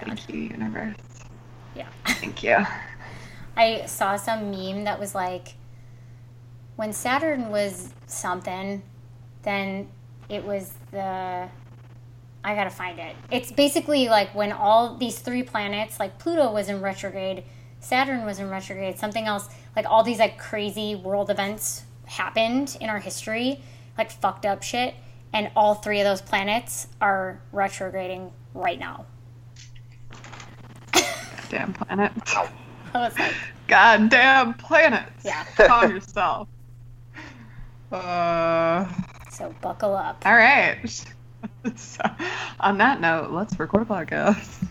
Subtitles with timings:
[0.00, 0.16] down.
[0.16, 0.96] Thank you, universe.
[1.74, 1.88] Yeah.
[2.06, 2.66] Thank you.
[3.56, 5.54] I saw some meme that was like,
[6.76, 8.82] when Saturn was something,
[9.42, 9.88] then
[10.28, 11.48] it was the.
[12.42, 13.14] I gotta find it.
[13.30, 17.44] It's basically like when all these three planets, like Pluto was in retrograde,
[17.80, 22.88] Saturn was in retrograde, something else, like all these like crazy world events happened in
[22.88, 23.60] our history,
[23.98, 24.94] like fucked up shit,
[25.34, 29.04] and all three of those planets are retrograding right now.
[31.50, 32.12] Damn planet.
[32.36, 32.48] I
[32.94, 33.34] was like,
[33.68, 35.24] Goddamn planets.
[35.24, 35.44] Yeah.
[35.56, 36.48] Calm yourself.
[37.92, 38.86] Uh,
[39.32, 40.22] so buckle up.
[40.24, 40.78] all right.
[41.74, 42.04] so,
[42.60, 44.64] on that note, let's record a podcast.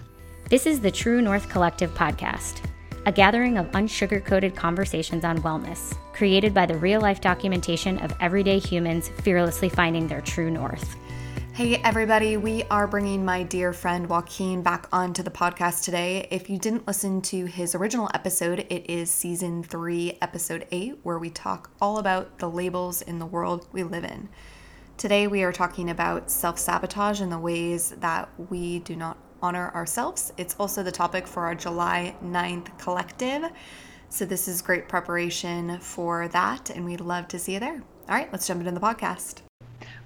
[0.50, 2.64] This is the True North Collective podcast,
[3.06, 8.16] a gathering of unsugar coated conversations on wellness, created by the real life documentation of
[8.22, 10.96] everyday humans fearlessly finding their true north.
[11.60, 16.26] Hey, everybody, we are bringing my dear friend Joaquin back onto the podcast today.
[16.32, 21.20] If you didn't listen to his original episode, it is season three, episode eight, where
[21.20, 24.30] we talk all about the labels in the world we live in.
[24.96, 29.70] Today, we are talking about self sabotage and the ways that we do not honor
[29.76, 30.32] ourselves.
[30.38, 33.44] It's also the topic for our July 9th collective.
[34.08, 37.84] So, this is great preparation for that, and we'd love to see you there.
[38.08, 39.42] All right, let's jump into the podcast.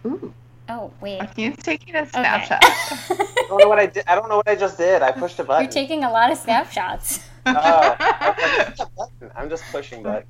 [0.04, 0.34] Ooh,
[0.70, 1.22] Oh, wait.
[1.36, 2.14] he's taking a Okay.
[2.16, 4.04] I don't know what I did.
[4.08, 5.02] I don't know what I just did.
[5.02, 5.64] I pushed a button.
[5.66, 7.20] You're taking a lot of snapshots.
[7.46, 7.52] Oh,
[8.00, 10.28] I was like, "Push a button." I'm just pushing buttons.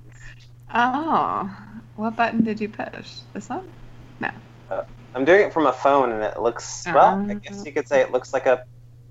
[0.74, 1.56] oh,
[1.96, 3.20] what button did you push?
[3.34, 3.68] This one?
[4.20, 4.32] No.
[5.16, 7.24] I'm doing it from a phone, and it looks well.
[7.30, 7.36] I Uh.
[7.36, 8.66] guess you could say it looks like a.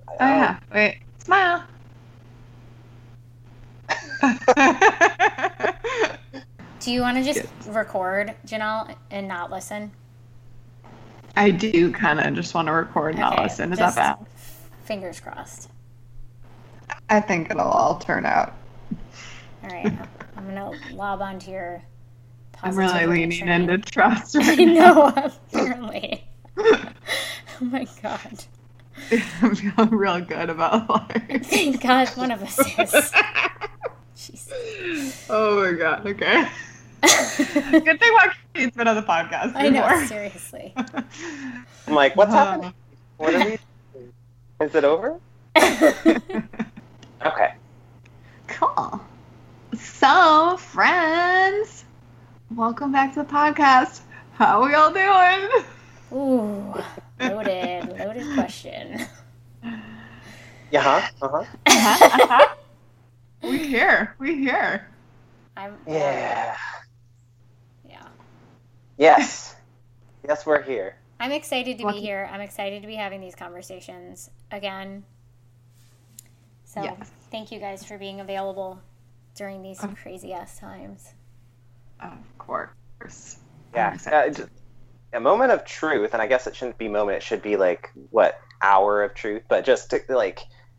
[0.08, 0.58] Oh yeah.
[0.74, 1.02] Wait.
[1.18, 1.62] Smile.
[6.80, 7.66] Do you want to just Yes.
[7.68, 9.92] record, Janelle, and not listen?
[11.36, 13.72] I do kind of just want to record, not Okay, listen.
[13.72, 14.26] Is just- that bad?
[14.84, 15.68] Fingers crossed.
[17.08, 18.52] I think it'll all turn out.
[19.62, 19.92] All right.
[20.36, 21.82] I'm going to lob onto your
[22.62, 23.48] I'm really leaning train.
[23.48, 24.94] into trust I right now.
[24.94, 26.24] know, apparently.
[26.58, 26.84] oh
[27.60, 28.44] my god.
[29.40, 31.46] I'm feeling real good about life.
[31.46, 33.12] Thank God one of us is.
[34.16, 35.26] Jeez.
[35.30, 36.06] oh my god.
[36.06, 36.48] Okay.
[37.82, 40.06] Good thing Joaquin's been on the podcast I know, before.
[40.06, 40.72] seriously.
[41.86, 42.74] I'm like, what's Uh, happening?
[43.16, 43.58] What are we?
[43.94, 44.12] Doing?
[44.60, 45.18] Is it over?
[47.24, 47.54] Okay.
[48.48, 49.00] Cool.
[49.78, 51.84] So, friends,
[52.50, 54.00] welcome back to the podcast.
[54.32, 55.64] How are we all doing?
[56.12, 56.74] Ooh,
[57.20, 59.06] loaded, loaded question.
[60.72, 60.80] Yeah.
[60.82, 61.02] Huh.
[61.22, 61.44] Uh huh.
[61.66, 62.54] Uh-huh, uh-huh.
[63.44, 64.16] we here.
[64.18, 64.88] We here.
[65.56, 65.94] I'm Yeah.
[65.94, 66.56] yeah.
[69.02, 69.56] Yes.
[70.24, 70.94] Yes, we're here.
[71.18, 72.30] I'm excited to be here.
[72.32, 75.02] I'm excited to be having these conversations again.
[76.64, 77.10] So Yes.
[77.32, 78.78] thank you guys for being available
[79.34, 81.14] during these Of- crazy ass times.
[81.98, 83.38] Of course.
[83.74, 83.96] Yeah.
[84.06, 84.48] Uh, just
[85.12, 87.16] a moment of truth, and I guess it shouldn't be moment.
[87.16, 89.42] It should be like what hour of truth.
[89.48, 90.38] But just to, like,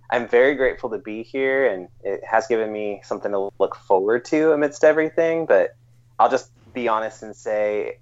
[0.10, 4.24] I'm very grateful to be here, and it has given me something to look forward
[4.26, 5.46] to amidst everything.
[5.46, 5.76] But
[6.18, 8.00] I'll just be honest and say,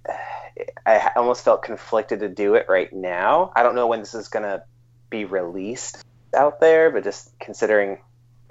[0.86, 3.52] I almost felt conflicted to do it right now.
[3.54, 4.64] I don't know when this is gonna
[5.10, 6.04] be released
[6.36, 7.98] out there, but just considering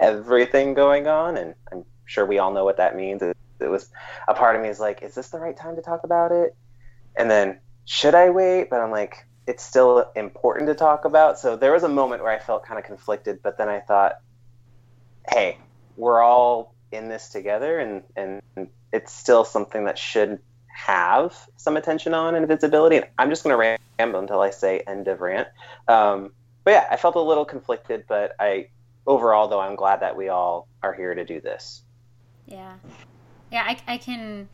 [0.00, 3.22] everything going on, and I'm sure we all know what that means.
[3.22, 3.88] It, it was
[4.28, 6.54] a part of me is like, is this the right time to talk about it?
[7.16, 8.70] And then should I wait?
[8.70, 11.38] But I'm like, it's still important to talk about.
[11.38, 14.18] So there was a moment where I felt kind of conflicted, but then I thought,
[15.28, 15.58] hey,
[15.96, 20.38] we're all in this together, and and it's still something that should
[20.74, 22.96] have some attention on and visibility.
[22.96, 25.48] And I'm just going to ramble until I say end of rant.
[25.88, 26.32] Um,
[26.64, 28.68] but yeah, I felt a little conflicted, but I
[29.06, 31.82] overall though I'm glad that we all are here to do this.
[32.46, 32.74] Yeah,
[33.50, 34.48] yeah, I, I can,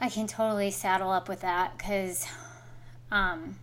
[0.00, 2.26] I can totally saddle up with that because,
[3.10, 3.56] um,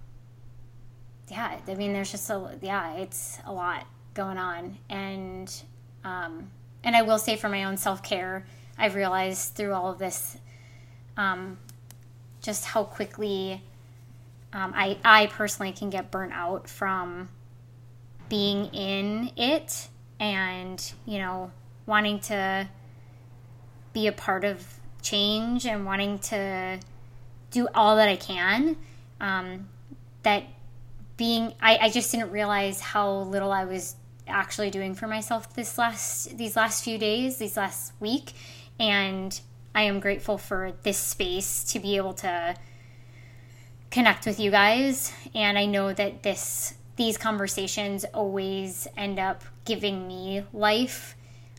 [1.29, 5.53] yeah, I mean, there's just a yeah, it's a lot going on, and
[6.03, 6.49] um,
[6.83, 8.45] and I will say for my own self care,
[8.77, 10.37] I've realized through all of this,
[11.17, 11.57] um,
[12.41, 13.61] just how quickly,
[14.51, 17.29] um, I I personally can get burnt out from
[18.29, 19.89] being in it
[20.19, 21.51] and you know
[21.85, 22.67] wanting to
[23.93, 24.65] be a part of
[25.01, 26.79] change and wanting to
[27.51, 28.75] do all that I can.
[29.21, 29.69] Um,
[30.23, 30.43] that
[31.17, 33.95] being, I, I just didn't realize how little I was
[34.27, 38.33] actually doing for myself this last these last few days, these last week,
[38.79, 39.39] and
[39.75, 42.55] I am grateful for this space to be able to
[43.91, 45.13] connect with you guys.
[45.33, 51.15] And I know that this these conversations always end up giving me life.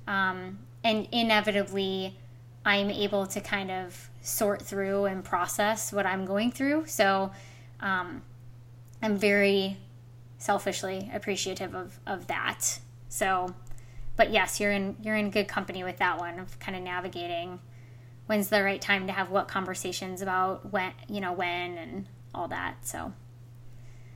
[0.06, 2.16] Um, and inevitably,
[2.64, 6.86] I'm able to kind of sort through and process what I'm going through.
[6.86, 7.32] So
[7.80, 8.22] um,
[9.02, 9.78] I'm very
[10.38, 12.78] selfishly appreciative of, of that.
[13.08, 13.54] So,
[14.16, 17.60] but yes, you're in you're in good company with that one of kind of navigating
[18.26, 22.48] when's the right time to have what conversations about when you know when and all
[22.48, 22.76] that.
[22.86, 23.12] So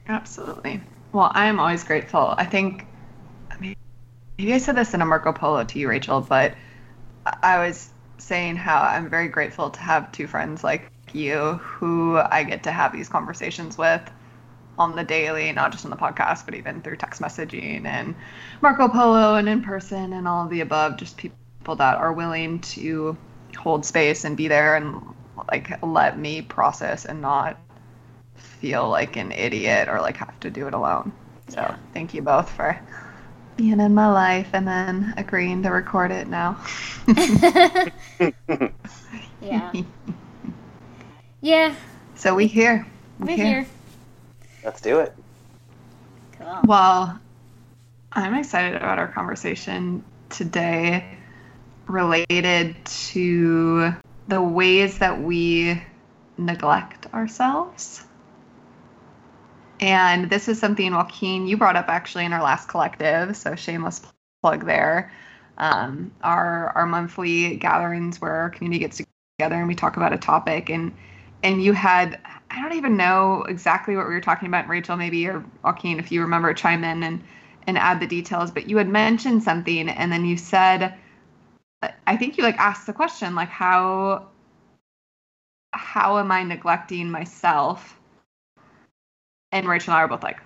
[0.09, 0.81] absolutely.
[1.13, 2.35] Well, I am always grateful.
[2.37, 2.87] I think
[3.61, 6.55] maybe I said this in a Marco Polo to you, Rachel, but
[7.43, 12.45] I was saying how I'm very grateful to have two friends like you who I
[12.45, 14.03] get to have these conversations with
[14.79, 18.15] on the daily, not just on the podcast, but even through text messaging and
[18.61, 20.97] Marco Polo and in person and all of the above.
[20.97, 23.17] Just people that are willing to
[23.57, 25.03] hold space and be there and
[25.51, 27.59] like let me process and not
[28.37, 31.13] feel like an idiot or like have to do it alone.
[31.49, 31.77] So yeah.
[31.93, 32.79] thank you both for
[33.57, 36.61] being in my life and then agreeing to record it now.
[39.43, 39.73] yeah.
[41.41, 41.75] Yeah.
[42.15, 42.87] So we here.
[43.19, 43.67] We here.
[44.61, 44.69] Here.
[44.71, 45.15] Let's do it.
[46.39, 46.59] Cool.
[46.65, 47.19] Well,
[48.13, 51.19] I'm excited about our conversation today
[51.87, 53.93] related to
[54.29, 55.83] the ways that we
[56.37, 58.05] neglect ourselves.
[59.81, 64.03] And this is something, Joaquin, you brought up actually in our last collective, so shameless
[64.43, 65.13] plug there.
[65.57, 69.03] Um, our our monthly gatherings where our community gets
[69.39, 70.95] together and we talk about a topic, and
[71.43, 75.27] and you had I don't even know exactly what we were talking about, Rachel, maybe
[75.29, 77.23] or Joaquin, if you remember, chime in and
[77.67, 78.51] and add the details.
[78.51, 80.95] But you had mentioned something, and then you said,
[82.07, 84.29] I think you like asked the question like how
[85.73, 87.99] how am I neglecting myself?
[89.53, 90.41] And Rachel and I were both like,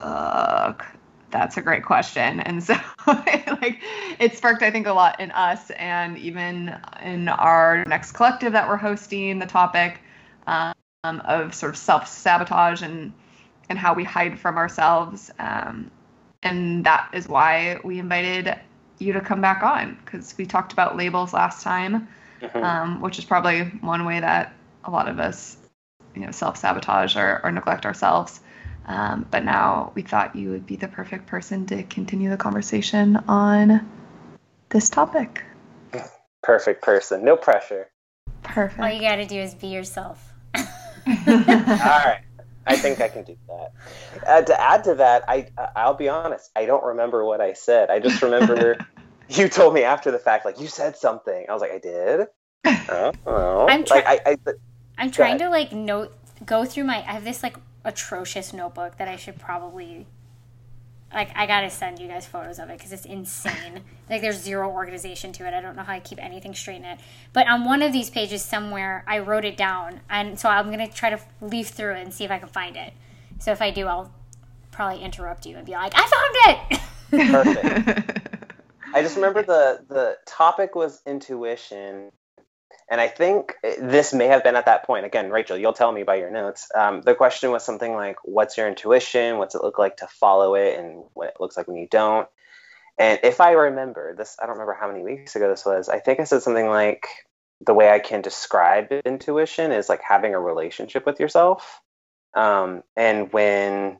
[0.00, 0.86] fuck,
[1.30, 2.40] that's a great question.
[2.46, 2.74] And so
[3.06, 3.80] like
[4.18, 8.68] it sparked I think a lot in us and even in our next collective that
[8.68, 10.00] we're hosting the topic
[10.46, 10.72] um,
[11.04, 13.12] of sort of self-sabotage and
[13.68, 15.30] and how we hide from ourselves.
[15.38, 15.90] Um,
[16.42, 18.58] and that is why we invited
[18.98, 22.08] you to come back on because we talked about labels last time,
[22.40, 22.64] mm-hmm.
[22.64, 24.54] um, which is probably one way that
[24.84, 25.56] a lot of us,
[26.14, 28.40] you know, self-sabotage or, or neglect ourselves.
[28.86, 33.16] Um, but now we thought you would be the perfect person to continue the conversation
[33.28, 33.86] on
[34.70, 35.44] this topic.
[36.42, 37.24] Perfect person.
[37.24, 37.88] No pressure.
[38.42, 38.80] Perfect.
[38.80, 40.27] All you got to do is be yourself.
[41.08, 42.20] All right.
[42.66, 43.72] I think I can do that.
[44.26, 46.50] Uh, to add to that, I I'll be honest.
[46.54, 47.88] I don't remember what I said.
[47.88, 48.76] I just remember
[49.30, 51.46] you told me after the fact, like you said something.
[51.48, 52.26] I was like, I did.
[52.90, 53.66] Oh, oh.
[53.68, 54.04] I'm trying.
[54.04, 54.52] Like, I, I,
[54.98, 56.12] I'm trying to like note
[56.44, 56.96] go through my.
[56.96, 60.06] I have this like atrocious notebook that I should probably
[61.12, 63.82] like I gotta send you guys photos of it because it's insane.
[64.10, 65.54] like there's zero organization to it.
[65.54, 66.98] I don't know how I keep anything straight in it.
[67.32, 70.88] But on one of these pages somewhere, I wrote it down, and so I'm gonna
[70.88, 72.92] try to leaf through it and see if I can find it.
[73.38, 74.12] So if I do, I'll
[74.70, 76.80] probably interrupt you and be like, "I found it."
[77.32, 78.18] Perfect.
[78.94, 82.10] I just remember the the topic was intuition,
[82.90, 85.04] and I think this may have been at that point.
[85.04, 86.68] Again, Rachel, you'll tell me by your notes.
[86.74, 89.38] Um, the question was something like, What's your intuition?
[89.38, 90.78] What's it look like to follow it?
[90.78, 92.28] And what it looks like when you don't.
[92.98, 95.88] And if I remember this, I don't remember how many weeks ago this was.
[95.88, 97.06] I think I said something like,
[97.60, 101.80] The way I can describe intuition is like having a relationship with yourself.
[102.34, 103.98] Um, and when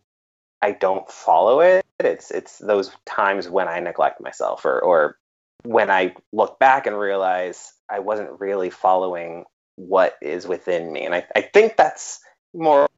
[0.63, 5.19] I don't follow it, it's it's those times when I neglect myself or or
[5.65, 9.45] when I look back and realize I wasn't really following
[9.77, 11.05] what is within me.
[11.05, 12.21] And I, I think that's
[12.55, 12.89] more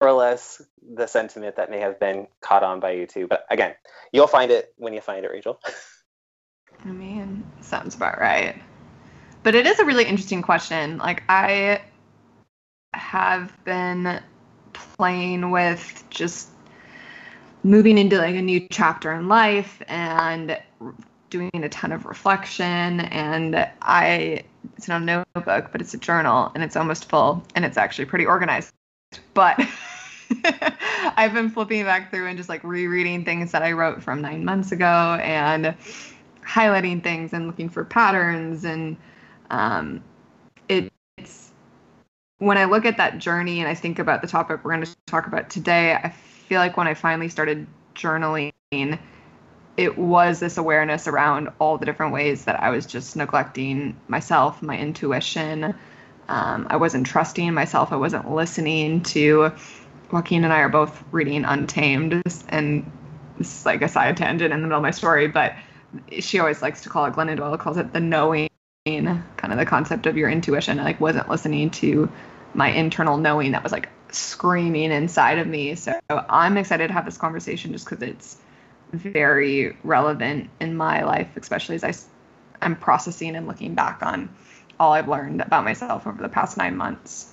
[0.00, 0.62] or less
[0.94, 3.26] the sentiment that may have been caught on by you too.
[3.26, 3.74] But again,
[4.12, 5.60] you'll find it when you find it, Rachel.
[6.84, 8.60] I mean, sounds about right.
[9.42, 10.98] But it is a really interesting question.
[10.98, 11.82] Like, I
[12.94, 14.20] have been
[14.72, 16.48] playing with just
[17.62, 20.58] moving into like a new chapter in life and
[21.30, 24.44] doing a ton of reflection and I
[24.76, 28.06] it's not a notebook, but it's a journal and it's almost full and it's actually
[28.06, 28.72] pretty organized.
[29.34, 29.60] But
[31.16, 34.44] I've been flipping back through and just like rereading things that I wrote from nine
[34.44, 35.74] months ago and
[36.46, 38.96] highlighting things and looking for patterns and
[39.50, 40.02] um,
[40.68, 41.52] it, it's
[42.38, 44.96] when I look at that journey and I think about the topic we're going to
[45.06, 48.52] talk about today, I feel like when I finally started journaling
[49.76, 54.62] it was this awareness around all the different ways that I was just neglecting myself,
[54.62, 55.74] my intuition.
[56.28, 57.92] Um, I wasn't trusting myself.
[57.92, 59.52] I wasn't listening to
[60.10, 62.90] Joaquin and I are both reading Untamed, and
[63.38, 65.54] this is like a side tangent in the middle of my story, but
[66.20, 68.48] she always likes to call it, Glennon Doyle calls it the knowing,
[68.86, 70.80] kind of the concept of your intuition.
[70.80, 72.10] I like wasn't listening to
[72.54, 75.74] my internal knowing that was like screaming inside of me.
[75.74, 78.36] So I'm excited to have this conversation just because it's
[78.92, 81.94] very relevant in my life, especially as I,
[82.62, 84.28] I'm processing and looking back on
[84.78, 87.32] all I've learned about myself over the past nine months.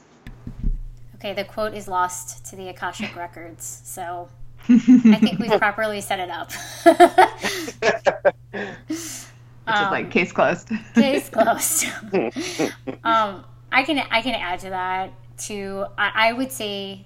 [1.15, 4.29] Okay, the quote is lost to the Akashic Records, so
[4.67, 6.51] I think we've properly set it up.
[9.65, 10.69] Which um, is like case closed.
[10.93, 11.85] case closed.
[13.05, 15.13] um, I can I can add to that
[15.45, 17.05] to I, I would say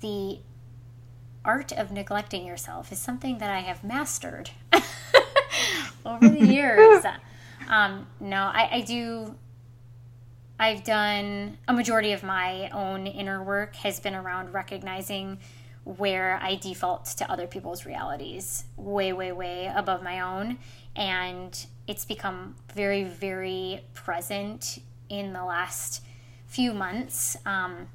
[0.00, 0.38] the
[1.46, 4.50] art of neglecting yourself is something that I have mastered
[6.04, 7.04] over the years.
[7.68, 9.34] um, no, I, I do
[10.58, 15.38] I've done a majority of my own inner work has been around recognizing
[15.84, 20.58] where I default to other people's realities way, way, way above my own.
[20.96, 24.78] And it's become very, very present
[25.10, 26.02] in the last
[26.46, 27.36] few months.
[27.44, 27.88] Um,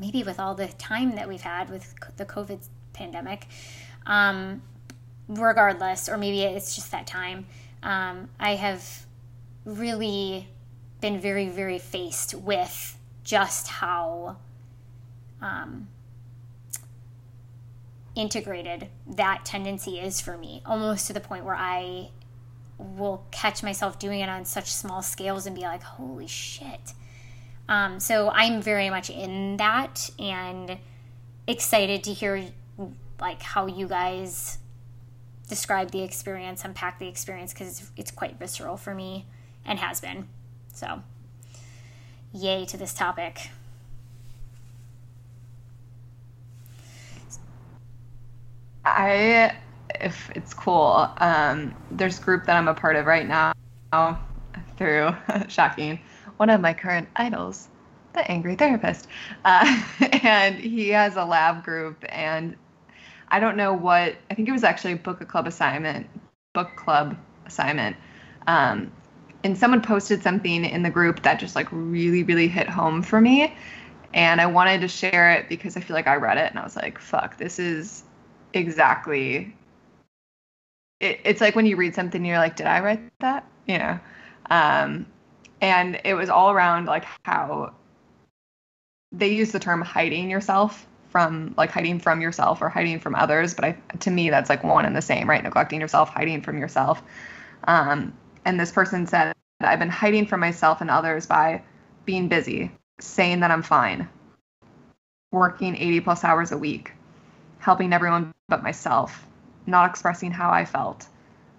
[0.00, 3.46] maybe with all the time that we've had with the COVID pandemic.
[4.06, 4.62] Um,
[5.28, 7.46] regardless, or maybe it's just that time,
[7.82, 9.06] um, I have
[9.64, 10.48] really
[11.00, 14.38] been very, very faced with just how
[15.40, 15.88] um,
[18.14, 22.10] integrated that tendency is for me, almost to the point where I
[22.78, 26.94] will catch myself doing it on such small scales and be like, holy shit.
[27.70, 30.76] Um, so I'm very much in that and
[31.46, 32.44] excited to hear
[33.20, 34.58] like how you guys
[35.48, 39.26] describe the experience, unpack the experience because it's, it's quite visceral for me
[39.64, 40.26] and has been.
[40.74, 41.00] So,
[42.32, 43.50] yay to this topic.
[48.84, 49.56] I,
[49.94, 53.52] if it's cool, um, there's a group that I'm a part of right now
[54.76, 55.14] through
[55.48, 56.00] shocking
[56.40, 57.68] one of my current idols,
[58.14, 59.06] the Angry Therapist,
[59.44, 59.82] uh,
[60.22, 62.56] and he has a lab group, and
[63.28, 66.06] I don't know what I think it was actually a book club assignment,
[66.54, 67.94] book club assignment,
[68.46, 68.90] um,
[69.44, 73.20] and someone posted something in the group that just like really really hit home for
[73.20, 73.54] me.
[74.12, 76.64] And i wanted to share it because i feel like i read it and i
[76.64, 78.02] was like fuck this is
[78.54, 79.54] exactly
[80.98, 83.46] it, it's like when you read something you're like did i write that?
[83.68, 84.00] You know?
[84.50, 85.06] Um,
[85.60, 87.74] and it was all around like how
[89.12, 93.54] they use the term hiding yourself from like hiding from yourself or hiding from others.
[93.54, 95.42] But I, to me that's like one and the same right?
[95.42, 97.02] Neglecting yourself hiding from yourself.
[97.64, 98.12] Um,
[98.44, 101.62] and this person said, I've been hiding from myself and others by
[102.06, 104.08] being busy, saying that I'm fine,
[105.32, 106.92] working 80 plus hours a week,
[107.58, 109.26] helping everyone but myself,
[109.66, 111.06] not expressing how I felt,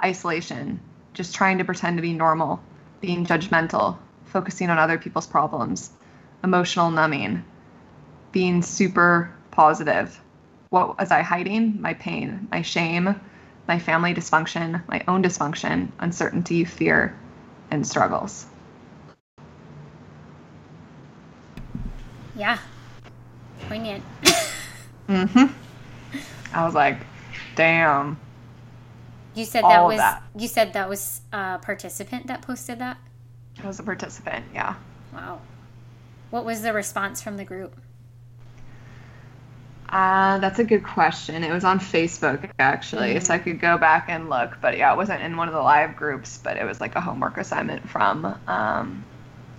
[0.03, 0.79] isolation,
[1.13, 2.61] just trying to pretend to be normal,
[3.01, 5.91] being judgmental, focusing on other people's problems,
[6.43, 7.43] emotional numbing,
[8.31, 10.19] being super positive.
[10.69, 11.81] What was I hiding?
[11.81, 13.19] My pain, my shame,
[13.67, 17.17] my family dysfunction, my own dysfunction, uncertainty, fear,
[17.71, 18.45] and struggles.
[22.35, 22.57] Yeah.
[23.67, 24.03] Poignant.
[25.09, 25.51] mhm.
[26.53, 26.97] I was like,
[27.55, 28.19] damn.
[29.33, 30.23] You said that was that.
[30.35, 32.97] you said that was a participant that posted that?
[33.57, 34.75] It was a participant, yeah.
[35.13, 35.39] Wow.
[36.29, 37.75] What was the response from the group?
[39.89, 41.43] Uh, that's a good question.
[41.43, 43.25] It was on Facebook actually, mm-hmm.
[43.25, 44.57] so I could go back and look.
[44.61, 47.01] But yeah, it wasn't in one of the live groups, but it was like a
[47.01, 49.03] homework assignment from um,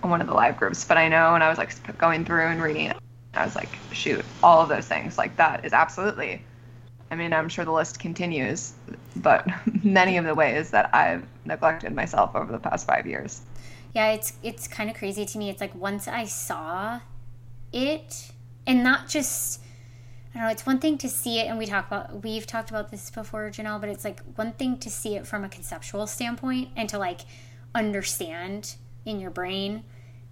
[0.01, 0.85] one of the live groups.
[0.85, 2.97] But I know when I was like going through and reading it,
[3.35, 5.19] I was like, shoot, all of those things.
[5.19, 6.43] Like that is absolutely.
[7.13, 8.73] I mean, I'm sure the list continues,
[9.17, 9.47] but
[9.83, 13.41] many of the ways that I've neglected myself over the past five years.
[13.93, 15.51] Yeah, it's it's kind of crazy to me.
[15.51, 17.01] It's like once I saw
[17.71, 18.31] it,
[18.65, 19.61] and not just
[20.33, 22.71] I don't know, it's one thing to see it, and we talk about, we've talked
[22.71, 26.07] about this before, Janelle, but it's like one thing to see it from a conceptual
[26.07, 27.21] standpoint and to like
[27.75, 29.83] understand in your brain,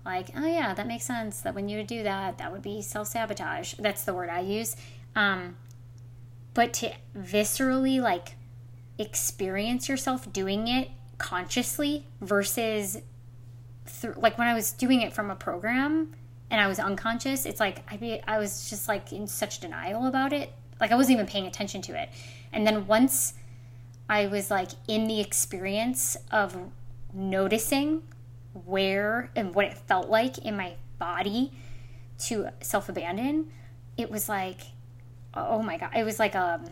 [0.03, 2.81] like, oh yeah, that makes sense that when you would do that, that would be
[2.81, 3.75] self sabotage.
[3.75, 4.75] That's the word I use.
[5.15, 5.57] Um,
[6.53, 8.35] but to viscerally like
[8.97, 13.01] experience yourself doing it consciously versus
[13.85, 16.13] through, like when I was doing it from a program,
[16.51, 20.05] and I was unconscious, it's like I be I was just like in such denial
[20.05, 20.53] about it.
[20.79, 22.09] Like I wasn't even paying attention to it.
[22.51, 23.33] And then once
[24.09, 26.57] I was like in the experience of
[27.13, 28.03] noticing
[28.65, 31.53] where and what it felt like in my body
[32.19, 33.49] to self abandon,
[33.97, 34.59] it was like,
[35.33, 36.65] oh my god, it was like um.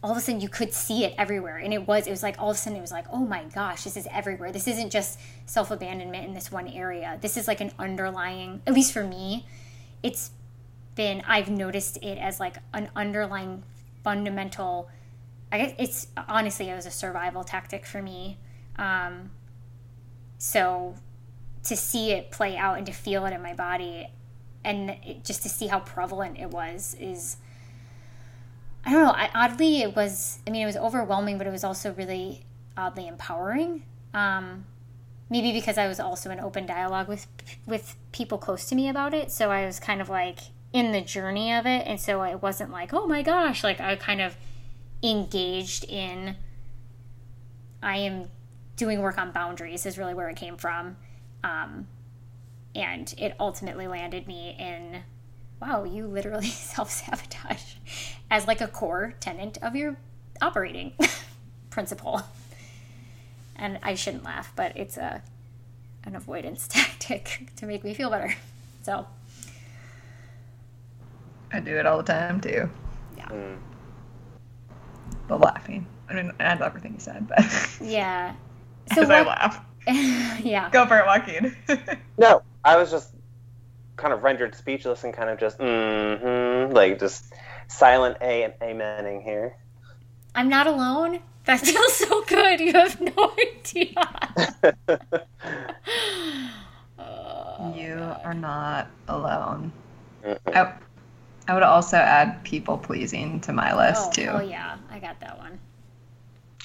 [0.00, 2.06] All of a sudden, you could see it everywhere, and it was.
[2.06, 4.06] It was like all of a sudden, it was like, oh my gosh, this is
[4.12, 4.52] everywhere.
[4.52, 7.18] This isn't just self abandonment in this one area.
[7.20, 9.46] This is like an underlying, at least for me,
[10.02, 10.30] it's
[10.94, 11.22] been.
[11.26, 13.64] I've noticed it as like an underlying
[14.04, 14.88] fundamental.
[15.50, 18.38] I guess it's honestly it was a survival tactic for me.
[18.76, 19.30] Um,
[20.38, 20.94] so
[21.64, 24.08] to see it play out and to feel it in my body
[24.64, 27.36] and it, just to see how prevalent it was is
[28.84, 31.64] i don't know I, oddly it was i mean it was overwhelming but it was
[31.64, 32.44] also really
[32.78, 33.82] oddly empowering.
[34.14, 34.64] Um,
[35.28, 37.26] maybe because i was also in open dialogue with
[37.66, 39.30] with people close to me about it.
[39.30, 40.38] So i was kind of like
[40.72, 41.86] in the journey of it.
[41.86, 44.36] And so it wasn't like oh my gosh like i kind of
[45.02, 46.36] engaged in
[47.82, 48.28] i am
[48.76, 50.96] doing work on boundaries is really where it came from.
[51.44, 51.88] Um,
[52.78, 55.02] and it ultimately landed me in
[55.60, 57.74] wow, you literally self sabotage
[58.30, 59.96] as like a core tenant of your
[60.40, 60.92] operating
[61.70, 62.22] principle.
[63.56, 65.22] And I shouldn't laugh, but it's a
[66.04, 68.34] an avoidance tactic to make me feel better.
[68.82, 69.06] So
[71.52, 72.70] I do it all the time too.
[73.16, 73.26] Yeah.
[73.26, 73.56] Mm.
[75.26, 75.86] But laughing.
[76.08, 77.44] I mean, I love everything you said, but
[77.82, 78.34] yeah.
[78.94, 79.64] So what, I laugh.
[80.42, 80.70] yeah.
[80.70, 81.54] Go for it, Joaquin.
[82.16, 83.14] no, I was just
[83.96, 87.32] kind of rendered speechless and kind of just mm-hmm, like just
[87.66, 89.56] silent a and amening here.
[90.34, 91.20] I'm not alone.
[91.46, 92.60] That feels so good.
[92.60, 93.94] You have no idea.
[96.98, 98.20] oh, you God.
[98.22, 99.72] are not alone.
[100.46, 100.74] I,
[101.48, 104.28] I would also add people pleasing to my list oh, too.
[104.28, 105.58] Oh yeah, I got that one.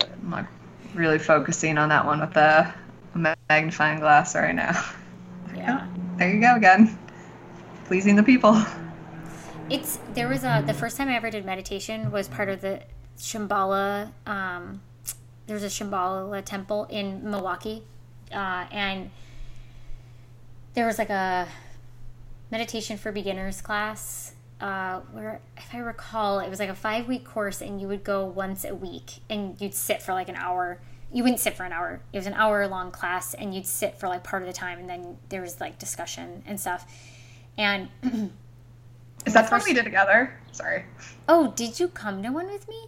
[0.02, 0.48] I'm like
[0.94, 2.74] really focusing on that one with the
[3.16, 4.84] magnifying glass right now.
[5.64, 5.88] Yeah.
[5.88, 6.98] Oh, there you go again.
[7.86, 8.62] Pleasing the people.
[9.70, 12.82] It's there was a the first time I ever did meditation was part of the
[13.18, 14.12] Shambhala.
[14.28, 14.82] Um,
[15.48, 17.84] there's a Shambhala temple in Milwaukee,
[18.34, 19.10] uh, and
[20.74, 21.48] there was like a
[22.52, 27.26] meditation for beginners class uh, where, if I recall, it was like a five week
[27.26, 30.82] course, and you would go once a week, and you'd sit for like an hour
[31.14, 32.02] you wouldn't sit for an hour.
[32.12, 34.80] It was an hour long class, and you'd sit for like part of the time,
[34.80, 36.92] and then there was like discussion and stuff.
[37.58, 37.88] And
[39.26, 40.34] is that what we did together?
[40.52, 40.86] Sorry.
[41.30, 42.88] Oh, did you come to one with me?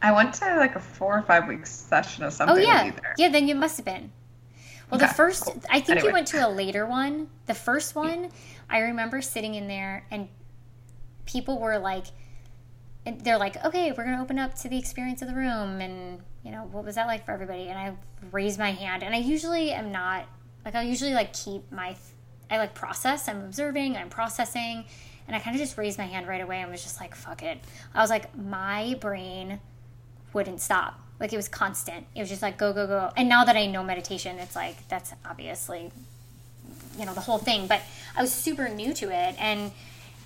[0.00, 2.56] I went to like a four or five week session of something.
[2.56, 3.28] Oh yeah, yeah.
[3.28, 4.10] Then you must have been.
[4.90, 5.60] Well, okay, the first, cool.
[5.68, 6.08] I think anyway.
[6.08, 7.28] you went to a later one.
[7.46, 8.30] The first one,
[8.70, 10.28] I remember sitting in there, and
[11.26, 12.06] people were like,
[13.04, 16.52] they're like, okay, we're gonna open up to the experience of the room, and you
[16.52, 17.66] know, what was that like for everybody?
[17.66, 17.92] And I
[18.30, 20.26] raised my hand, and I usually am not
[20.64, 21.96] like I usually like keep my
[22.48, 23.28] I like process.
[23.28, 24.84] I'm observing, I'm processing,
[25.26, 27.42] and I kind of just raised my hand right away and was just like, fuck
[27.42, 27.58] it.
[27.92, 29.58] I was like, my brain
[30.32, 31.00] wouldn't stop.
[31.18, 32.06] Like it was constant.
[32.14, 33.10] It was just like go go go.
[33.16, 35.90] And now that I know meditation, it's like that's obviously
[36.96, 37.66] you know the whole thing.
[37.66, 37.82] But
[38.16, 39.72] I was super new to it, and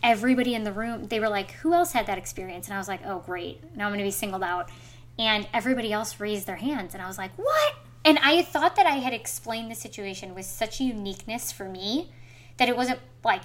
[0.03, 2.67] everybody in the room they were like, who else had that experience?
[2.67, 4.69] And I was like, oh great, now I'm gonna be singled out
[5.21, 7.75] and everybody else raised their hands and i was like what?
[8.05, 12.11] And i thought that i had explained the situation with such uniqueness for me
[12.57, 13.45] that it wasn't like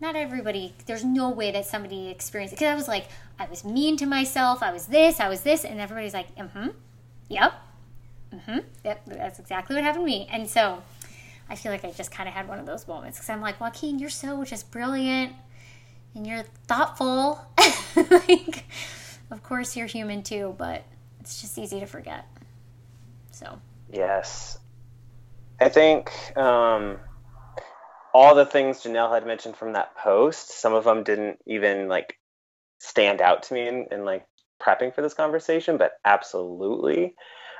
[0.00, 3.08] not everybody there's no way that somebody experienced it because i was like
[3.38, 6.68] i was mean to myself i was this i was this and everybody's like mm-hmm
[7.28, 7.54] yep
[8.34, 10.28] mm-hmm yep that's exactly what happened to me.
[10.30, 10.82] And so
[11.48, 13.58] i feel like i just kind of had one of those moments because i'm like
[13.58, 15.32] joaquin you're so just brilliant
[16.14, 17.40] and you're thoughtful.
[17.96, 18.64] Like
[19.30, 20.84] of course you're human too, but
[21.20, 22.26] it's just easy to forget.
[23.30, 23.60] So.
[23.92, 24.58] Yes.
[25.60, 26.98] I think um,
[28.14, 32.18] all the things Janelle had mentioned from that post, some of them didn't even like
[32.78, 34.26] stand out to me in, in like
[34.60, 37.14] prepping for this conversation, but absolutely.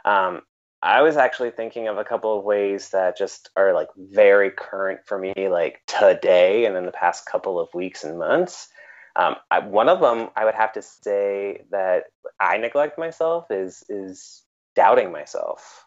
[0.04, 0.42] Um,
[0.83, 5.00] I was actually thinking of a couple of ways that just are like very current
[5.04, 8.68] for me, like today and in the past couple of weeks and months.
[9.16, 12.05] Um, I, one of them, I would have to say that
[12.40, 14.42] I neglect myself is is
[14.77, 15.85] doubting myself.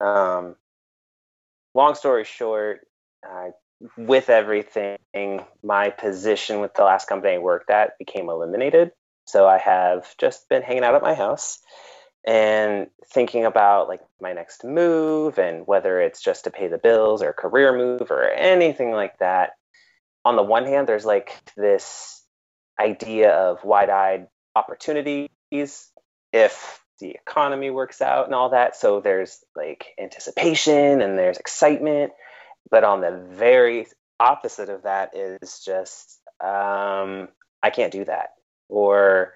[0.00, 0.56] Um,
[1.74, 2.86] long story short,
[3.28, 3.50] uh,
[3.96, 4.98] with everything,
[5.62, 8.92] my position with the last company I worked at became eliminated.
[9.26, 11.60] So I have just been hanging out at my house
[12.26, 17.22] and thinking about like my next move and whether it's just to pay the bills
[17.22, 19.52] or career move or anything like that.
[20.24, 22.17] On the one hand, there's like this
[22.80, 25.90] idea of wide-eyed opportunities
[26.32, 28.76] if the economy works out and all that.
[28.76, 32.12] So there's like anticipation and there's excitement.
[32.70, 33.86] But on the very
[34.20, 37.28] opposite of that is just um,
[37.62, 38.30] I can't do that,
[38.68, 39.32] or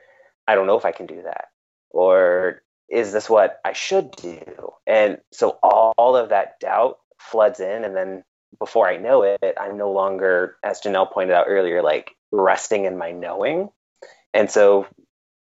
[0.46, 1.46] I don't know if I can do that,
[1.90, 4.72] or is this what I should do?
[4.86, 8.22] And so all, all of that doubt floods in, and then
[8.58, 12.98] before I know it, I'm no longer, as Janelle pointed out earlier, like resting in
[12.98, 13.68] my knowing.
[14.34, 14.86] And so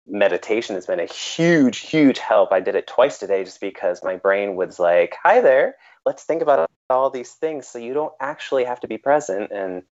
[0.08, 2.52] meditation has been a huge, huge help.
[2.52, 6.42] I did it twice today just because my brain was like, hi there, let's think
[6.42, 9.52] about all these things so you don't actually have to be present.
[9.52, 9.84] And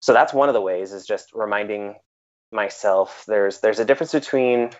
[0.00, 1.94] so that's one of the ways is just reminding
[2.52, 4.70] myself there's there's a difference between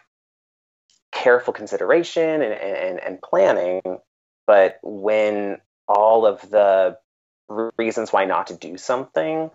[1.13, 3.81] careful consideration and, and, and planning,
[4.47, 6.99] but when all of the
[7.79, 9.51] reasons why not to do something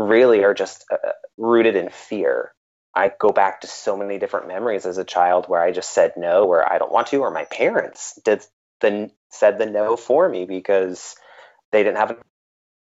[0.00, 2.52] really are just uh, rooted in fear
[2.94, 6.14] I go back to so many different memories as a child where I just said
[6.16, 8.44] no, or I don't want to, or my parents did
[8.80, 11.14] the said the no for me because
[11.70, 12.16] they didn't have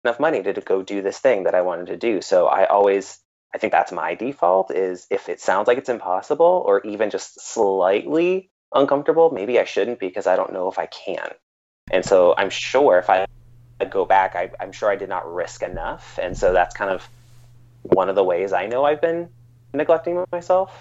[0.04, 2.20] enough money to, to go do this thing that I wanted to do.
[2.22, 3.20] So I always
[3.54, 7.40] I think that's my default is if it sounds like it's impossible or even just
[7.40, 11.28] slightly uncomfortable, maybe I shouldn't because I don't know if I can.
[11.92, 13.26] And so I'm sure if I
[13.90, 16.18] go back, I, I'm sure I did not risk enough.
[16.22, 17.08] And so that's kind of
[17.82, 19.28] one of the ways I know I've been
[19.72, 20.74] neglecting myself.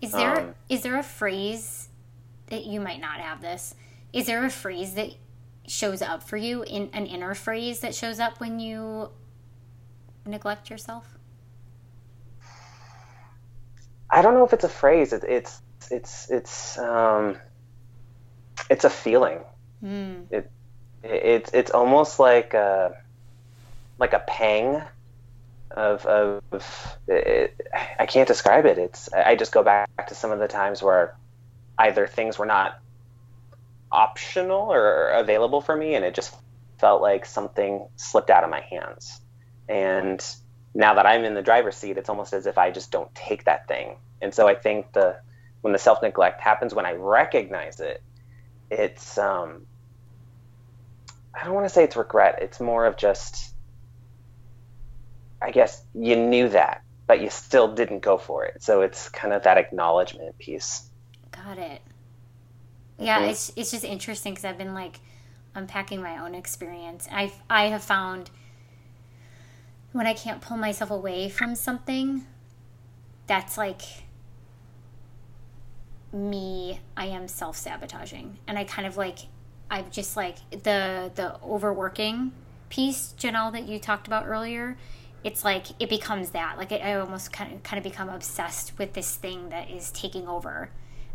[0.00, 1.88] Is there um, is there a phrase
[2.46, 3.74] that you might not have this?
[4.12, 5.10] Is there a phrase that
[5.66, 9.10] shows up for you in an inner phrase that shows up when you
[10.26, 11.18] neglect yourself?
[14.10, 15.12] I don't know if it's a phrase.
[15.12, 17.38] It, it's it's it's um,
[18.68, 19.38] it's a feeling.
[19.82, 20.26] Mm.
[20.30, 20.50] It
[21.02, 22.96] it's it's almost like a
[23.98, 24.82] like a pang
[25.70, 27.60] of of it,
[27.98, 28.78] I can't describe it.
[28.78, 31.14] It's I just go back to some of the times where
[31.78, 32.78] either things were not
[33.90, 36.34] optional or available for me, and it just
[36.78, 39.20] felt like something slipped out of my hands.
[39.68, 40.24] And
[40.74, 43.44] now that I'm in the driver's seat, it's almost as if I just don't take
[43.44, 43.96] that thing.
[44.20, 45.18] And so I think the
[45.60, 48.02] when the self neglect happens, when I recognize it,
[48.70, 49.66] it's um,
[51.34, 52.38] I don't want to say it's regret.
[52.42, 53.52] It's more of just
[55.42, 58.62] I guess you knew that, but you still didn't go for it.
[58.62, 60.88] So it's kind of that acknowledgement piece.
[61.32, 61.82] Got it.
[62.98, 63.30] Yeah, mm-hmm.
[63.30, 65.00] it's it's just interesting because I've been like
[65.54, 67.08] unpacking my own experience.
[67.10, 68.30] I I have found
[69.90, 72.24] when I can't pull myself away from something,
[73.26, 73.82] that's like
[76.12, 76.80] me.
[76.96, 79.18] I am self sabotaging, and I kind of like
[79.72, 82.32] I've just like the the overworking
[82.68, 84.76] piece, Janelle, that you talked about earlier
[85.24, 86.58] it's like it becomes that.
[86.58, 90.26] Like I almost kind of kind of become obsessed with this thing that is taking
[90.26, 90.70] over.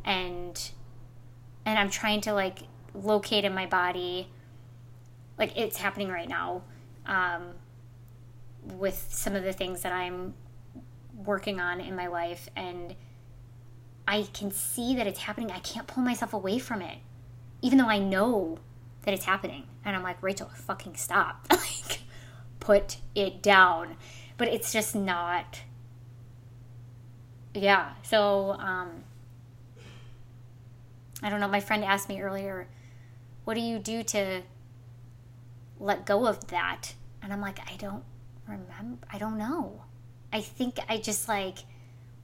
[0.06, 0.72] And
[1.66, 2.60] and I'm trying to like
[2.94, 4.30] locate in my body
[5.38, 6.64] like it's happening right now
[7.06, 7.54] um,
[8.64, 10.34] with some of the things that I'm
[11.14, 12.50] working on in my life.
[12.56, 12.96] And
[14.08, 15.52] I can see that it's happening.
[15.52, 16.98] I can't pull myself away from it
[17.62, 18.60] even though I know
[19.04, 22.02] that it's happening and I'm like Rachel fucking stop like
[22.60, 23.96] put it down.
[24.38, 25.62] But it's just not.
[27.54, 27.94] Yeah.
[28.04, 29.04] So, um,
[31.24, 31.48] I don't know.
[31.48, 32.68] My friend asked me earlier,
[33.46, 34.42] what do you do to
[35.80, 36.94] let go of that?
[37.24, 38.04] And I'm like, I don't
[38.48, 39.08] remember.
[39.12, 39.84] I don't know.
[40.32, 41.60] I think I just like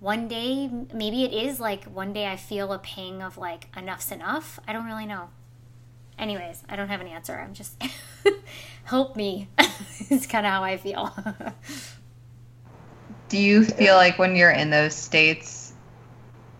[0.04, 4.12] one day, maybe it is like one day I feel a pang of like enough's
[4.12, 4.60] enough.
[4.68, 5.30] I don't really know.
[6.20, 7.39] Anyways, I don't have an answer.
[7.39, 7.82] I'm just
[8.84, 9.48] help me.
[10.10, 11.16] it's kind of how I feel.
[13.30, 15.72] Do you feel like when you're in those states,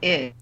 [0.02, 0.34] it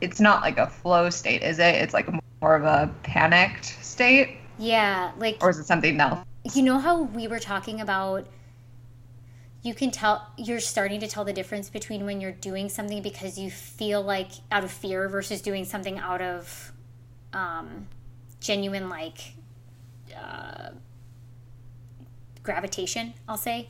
[0.00, 1.74] it's not like a flow state, is it?
[1.74, 2.08] It's like
[2.40, 4.38] more of a panicked state.
[4.58, 6.20] Yeah, like or is it something else?
[6.54, 8.26] You know how we were talking about
[9.62, 13.38] you can tell you're starting to tell the difference between when you're doing something because
[13.38, 16.72] you feel like out of fear versus doing something out of
[17.32, 17.86] um,
[18.40, 19.34] genuine like
[20.16, 20.70] uh,
[22.42, 23.14] gravitation.
[23.28, 23.68] I'll say.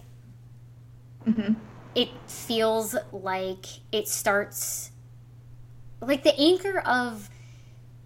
[1.27, 1.55] Mm-hmm.
[1.95, 4.93] It feels like it starts
[6.01, 7.29] like the anchor of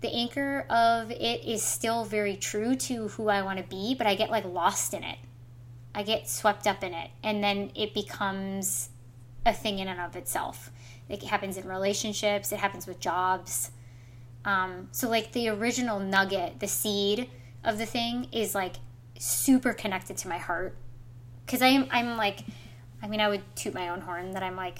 [0.00, 4.06] the anchor of it is still very true to who I want to be, but
[4.06, 5.18] I get like lost in it.
[5.94, 8.90] I get swept up in it, and then it becomes
[9.44, 10.70] a thing in and of itself.
[11.08, 12.52] It happens in relationships.
[12.52, 13.70] It happens with jobs.
[14.44, 17.28] Um, so like the original nugget, the seed
[17.64, 18.76] of the thing is like
[19.18, 20.74] super connected to my heart
[21.46, 22.40] because I am I'm like
[23.02, 24.78] I mean I would toot my own horn that I'm like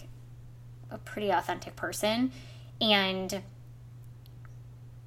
[0.90, 2.32] a pretty authentic person
[2.80, 3.42] and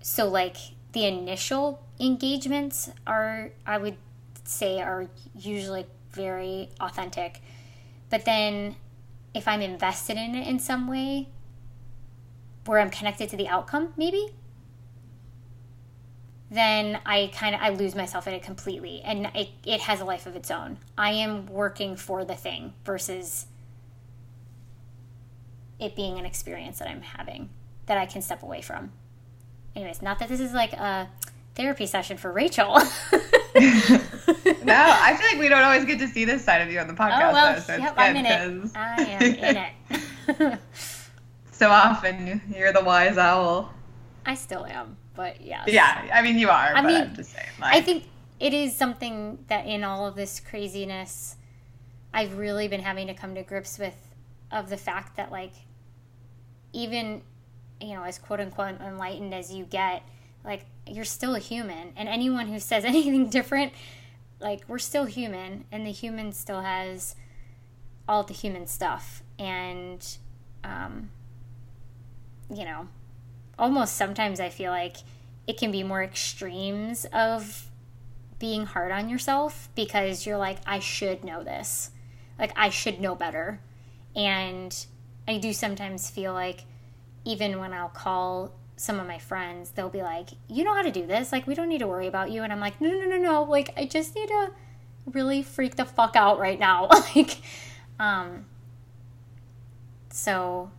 [0.02, 0.56] so like
[0.94, 3.98] the initial engagements are I would
[4.45, 7.41] say are usually very authentic.
[8.10, 8.75] But then
[9.34, 11.29] if I'm invested in it in some way,
[12.65, 14.29] where I'm connected to the outcome, maybe,
[16.49, 20.05] then I kind of I lose myself in it completely, and it it has a
[20.05, 20.77] life of its own.
[20.97, 23.47] I am working for the thing versus
[25.79, 27.49] it being an experience that I'm having
[27.88, 28.91] that I can step away from.
[29.75, 31.10] Anyways, not that this is like a
[31.55, 32.79] therapy session for Rachel.
[34.65, 36.88] no, I feel like we don't always get to see this side of you on
[36.88, 37.30] the oh, podcast.
[37.30, 38.72] Oh well, though, so yep, I'm in it.
[38.76, 40.60] I am in it.
[41.54, 43.74] so often you're the wise owl.
[44.26, 45.70] I still am, but yes.
[45.70, 46.76] Yeah, I mean you are.
[46.76, 47.48] I but mean, I'm just saying.
[47.62, 48.04] Like, I think
[48.41, 51.38] it is something that in all of this craziness,
[52.13, 53.96] I've really been having to come to grips with,
[54.52, 55.54] of the fact that like,
[56.74, 57.22] even,
[57.80, 60.04] you know, as quote unquote enlightened as you get,
[60.44, 63.74] like you're still a human, and anyone who says anything different,
[64.39, 67.15] like we're still human, and the human still has
[68.08, 70.17] all the human stuff, and,
[70.63, 71.10] um,
[72.54, 72.88] you know,
[73.58, 74.98] almost sometimes I feel like
[75.48, 77.69] it can be more extremes of
[78.39, 81.91] being hard on yourself because you're like, I should know this.
[82.38, 83.62] Like, I should know better.
[84.15, 84.76] And
[85.28, 86.65] I do sometimes feel like,
[87.24, 90.91] even when I'll call some of my friends, they'll be like, You know how to
[90.91, 91.31] do this?
[91.31, 92.43] Like, we don't need to worry about you.
[92.43, 93.43] And I'm like, No, no, no, no.
[93.43, 94.51] Like, I just need to
[95.05, 96.88] really freak the fuck out right now.
[97.15, 97.38] like,
[97.99, 98.45] um,
[100.09, 100.71] so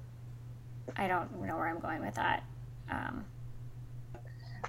[0.97, 2.43] I don't know where I'm going with that.
[2.91, 3.25] Um,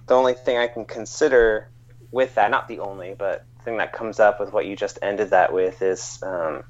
[0.07, 1.69] the only thing I can consider
[2.11, 4.99] with that, not the only, but the thing that comes up with what you just
[5.01, 6.63] ended that with is um,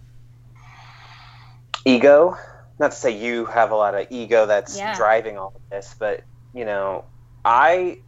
[1.85, 2.35] ego.
[2.79, 4.95] Not to say you have a lot of ego that's Yeah.
[4.95, 6.23] driving all of this, but
[6.57, 7.05] you know,
[7.45, 7.99] I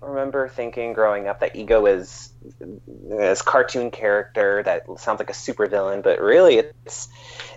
[0.00, 2.32] remember thinking growing up that ego is
[2.86, 7.08] this cartoon character that sounds like a supervillain, but really it's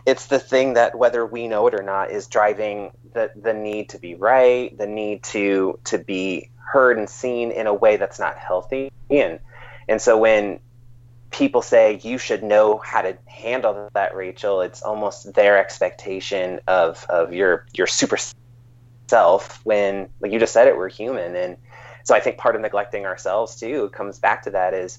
[0.05, 3.89] it's the thing that whether we know it or not is driving the the need
[3.89, 8.19] to be right, the need to to be heard and seen in a way that's
[8.19, 8.91] not healthy.
[9.09, 9.39] And
[9.87, 10.59] and so when
[11.29, 17.05] people say you should know how to handle that, Rachel, it's almost their expectation of
[17.07, 18.17] of your your super
[19.13, 21.57] self when like you just said it, we're human and
[22.03, 24.97] so I think part of neglecting ourselves too comes back to that is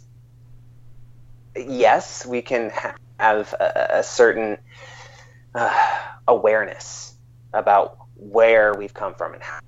[1.57, 2.71] yes, we can
[3.19, 4.59] have a, a certain
[5.53, 5.99] uh,
[6.29, 7.17] awareness
[7.53, 9.59] about where we've come from and how,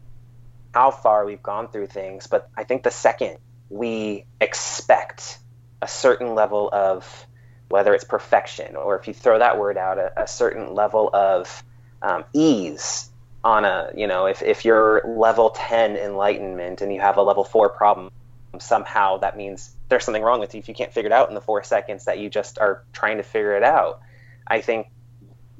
[0.73, 2.29] how far we've gone through things.
[2.29, 5.39] But I think the second we expect
[5.83, 7.27] a certain level of
[7.69, 11.65] whether it's perfection or if you throw that word out, a, a certain level of
[12.01, 13.11] um, ease
[13.47, 17.45] on a, you know, if, if you're level 10 enlightenment and you have a level
[17.45, 18.11] 4 problem,
[18.59, 21.37] somehow that means there's something wrong with you if you can't figure it out in
[21.37, 24.01] the four seconds that you just are trying to figure it out.
[24.49, 24.89] I think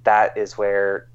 [0.03, 1.09] that is where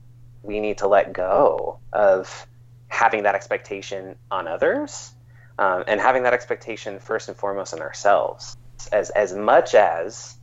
[0.43, 2.47] we need to let go of
[2.87, 5.11] having that expectation on others
[5.59, 8.55] um, and having that expectation first and foremost on ourselves.
[8.93, 10.37] As, as much as,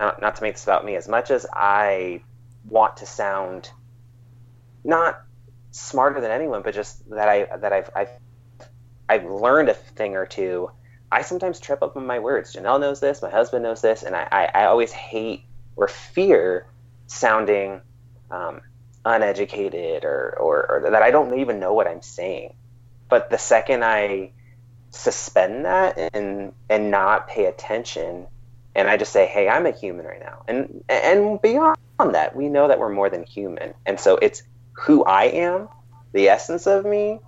[0.00, 2.22] not, not to make this about me, as much as I
[2.68, 3.70] want to sound
[4.82, 5.22] not
[5.70, 8.10] smarter than anyone, but just that I that I've I've
[9.08, 10.70] I've learned a thing or two.
[11.12, 12.54] I sometimes trip up on my words.
[12.54, 13.22] Janelle knows this.
[13.22, 15.44] My husband knows this, and I I, I always hate
[15.76, 16.66] or fear
[17.06, 17.80] sounding
[18.30, 18.60] um,
[19.04, 22.54] uneducated or, or or that I don't even know what I'm saying.
[23.08, 24.32] But the second I
[24.90, 28.26] suspend that and and not pay attention,
[28.74, 32.48] and I just say, "Hey, I'm a human right now," and and beyond that, we
[32.48, 34.42] know that we're more than human, and so it's
[34.80, 35.68] who I am,
[36.12, 37.20] the essence of me,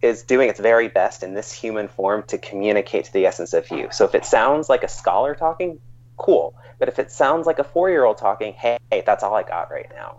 [0.00, 3.68] is doing its very best in this human form to communicate to the essence of
[3.70, 3.88] you.
[3.90, 5.80] So if it sounds like a scholar talking,
[6.16, 6.54] cool.
[6.78, 9.70] But if it sounds like a four year old talking, hey, that's all I got
[9.70, 10.18] right now.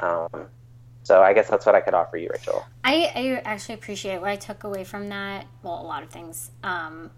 [0.00, 0.46] Um,
[1.04, 2.66] so I guess that's what I could offer you, Rachel.
[2.82, 5.46] I, I actually appreciate what I took away from that.
[5.62, 6.50] Well, a lot of things.
[6.62, 7.10] Um,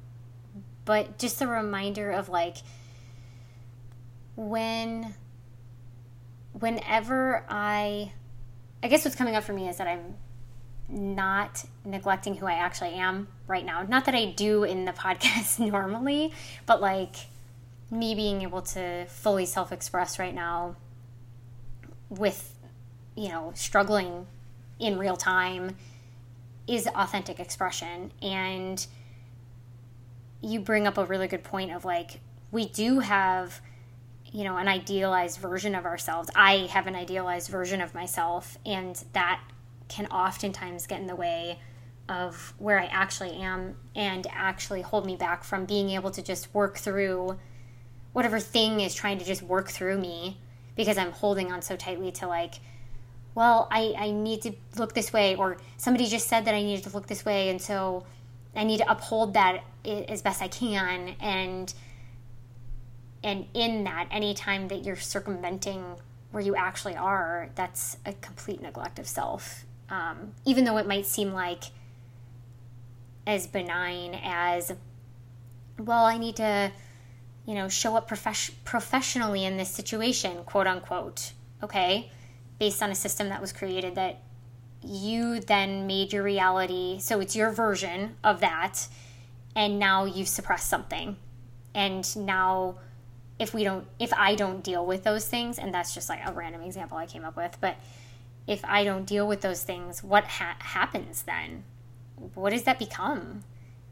[0.85, 2.59] but just a reminder of like
[4.37, 5.15] when,
[6.53, 8.13] whenever I,
[8.87, 10.15] I guess what's coming up for me is that I'm
[10.89, 13.83] not neglecting who I actually am right now.
[13.83, 16.33] Not that I do in the podcast normally,
[16.67, 17.17] but like
[17.91, 20.77] me being able to fully self express right now
[22.11, 22.55] with,
[23.17, 24.29] you know, struggling
[24.79, 25.75] in real time
[26.69, 28.13] is authentic expression.
[28.23, 28.87] And
[30.41, 32.21] you bring up a really good point of like,
[32.53, 33.61] we do have,
[34.37, 36.29] you know, an idealized version of ourselves.
[36.37, 39.41] I have an idealized version of myself, and that
[39.89, 41.59] can oftentimes get in the way
[42.07, 46.53] of where I actually am and actually hold me back from being able to just
[46.55, 47.39] work through
[48.13, 50.37] whatever thing is trying to just work through me
[50.77, 52.57] because I'm holding on so tightly to like,
[53.35, 56.85] well, I, I need to look this way, or somebody just said that I needed
[56.85, 58.05] to look this way, and so
[58.55, 61.17] I need to uphold that as best I can.
[61.21, 61.73] And
[63.27, 65.83] and in that, anytime that you're circumventing
[66.31, 69.65] where you actually are, that's a complete neglect of self.
[69.91, 71.65] Um, even though it might seem like
[73.27, 74.73] as benign as,
[75.77, 76.71] well, I need to,
[77.47, 81.33] you know, show up profes- professionally in this situation, quote unquote.
[81.65, 82.13] Okay,
[82.61, 84.23] based on a system that was created that
[84.85, 87.01] you then made your reality.
[87.01, 88.87] So it's your version of that,
[89.57, 91.17] and now you've suppressed something,
[91.75, 92.77] and now
[93.39, 96.33] if we don't if i don't deal with those things and that's just like a
[96.33, 97.77] random example i came up with but
[98.47, 101.65] if i don't deal with those things what ha- happens then?
[102.35, 103.45] What does that become?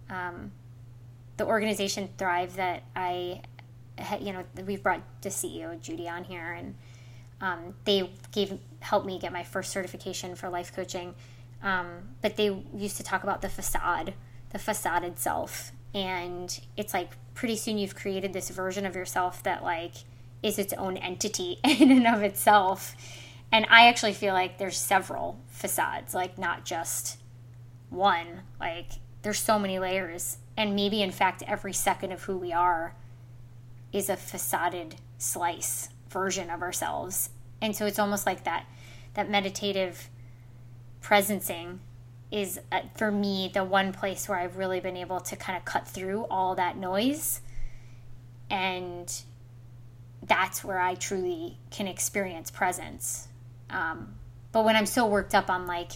[0.09, 0.53] Um,
[1.37, 3.43] the organization thrive that i
[4.21, 6.75] you know we've brought the ceo judy on here and
[7.41, 11.15] um, they gave helped me get my first certification for life coaching.
[11.63, 14.15] Um, but they used to talk about the facade
[14.51, 19.63] the facade itself and it's like pretty soon you've created this version of yourself that
[19.63, 19.95] like
[20.43, 22.95] is its own entity in and of itself.
[23.53, 27.19] And i actually feel like there's several facades like not just
[27.91, 28.43] one.
[28.59, 30.39] Like there's so many layers.
[30.57, 32.95] And maybe in fact every second of who we are
[33.93, 37.31] is a facaded slice version of ourselves.
[37.61, 38.67] And so it's almost like that
[39.15, 40.11] that meditative
[41.01, 41.79] presencing
[42.35, 45.65] is uh, for me the one place where I've really been able to kind of
[45.65, 47.41] cut through all that noise
[48.51, 49.23] and
[50.21, 53.29] that's where I truly can experience presence.
[53.71, 54.15] Um,
[54.51, 55.93] but when I'm so worked up on like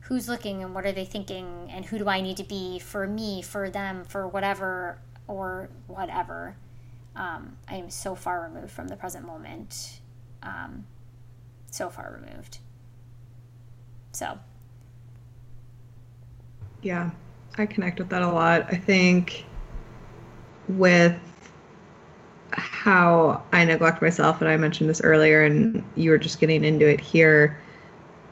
[0.00, 3.06] who's looking and what are they thinking and who do I need to be for
[3.06, 6.54] me, for them, for whatever or whatever,
[7.16, 10.00] um, I am so far removed from the present moment.
[10.42, 10.84] Um,
[11.70, 12.58] so far removed.
[14.12, 14.38] So
[16.82, 17.10] yeah,
[17.56, 18.66] I connect with that a lot.
[18.68, 19.44] I think
[20.68, 21.16] with
[22.50, 26.86] how I neglect myself, and I mentioned this earlier, and you were just getting into
[26.86, 27.58] it here,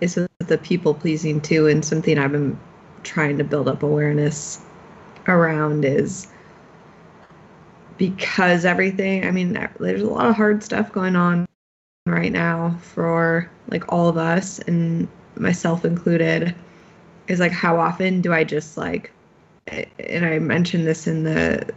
[0.01, 2.59] is the people pleasing too, and something I've been
[3.03, 4.61] trying to build up awareness
[5.27, 6.27] around is
[7.97, 11.47] because everything, I mean, there's a lot of hard stuff going on
[12.07, 16.55] right now for like all of us, and myself included
[17.31, 19.13] is like how often do I just like
[19.67, 21.73] and I mentioned this in the,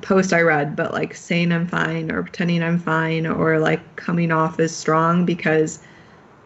[0.00, 4.32] post I read, but like saying I'm fine or pretending I'm fine or like coming
[4.32, 5.80] off as strong because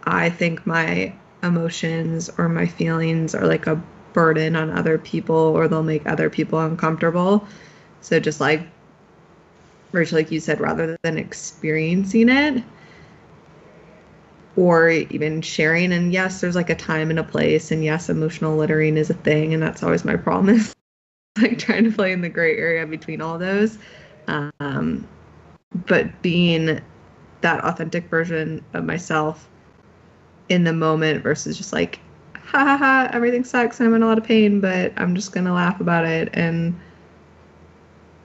[0.04, 3.80] I think my emotions or my feelings are like a
[4.12, 7.46] burden on other people or they'll make other people uncomfortable.
[8.00, 8.62] So just like
[9.92, 12.64] Rachel, like you said, rather than experiencing it,
[14.56, 15.92] or even sharing.
[15.92, 19.14] And yes there's like a time and a place and yes emotional littering is a
[19.14, 20.74] thing and that's always my problem is
[21.40, 23.78] like trying to play in the gray area between all those.
[24.28, 25.06] Um,
[25.86, 26.80] but being
[27.42, 29.48] that authentic version of myself
[30.48, 32.00] in the moment versus just like
[32.34, 35.52] ha ha ha everything sucks i'm in a lot of pain but i'm just gonna
[35.52, 36.78] laugh about it and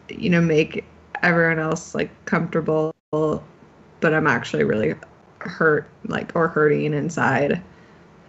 [0.09, 0.85] you know make
[1.23, 4.93] everyone else like comfortable but i'm actually really
[5.41, 7.61] hurt like or hurting inside.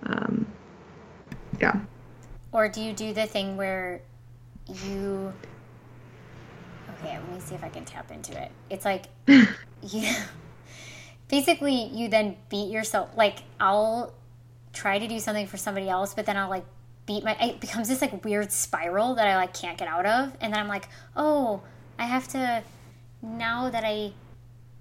[0.04, 0.46] Um
[1.60, 1.80] yeah.
[2.52, 4.00] Or do you do the thing where
[4.84, 5.32] you
[6.88, 8.50] okay let me see if i can tap into it.
[8.70, 10.08] It's like you
[11.32, 14.12] basically you then beat yourself like i'll
[14.74, 16.64] try to do something for somebody else but then i'll like
[17.06, 20.32] beat my it becomes this like weird spiral that i like can't get out of.
[20.40, 21.62] And then i'm like oh
[21.98, 22.62] i have to
[23.22, 24.12] now that i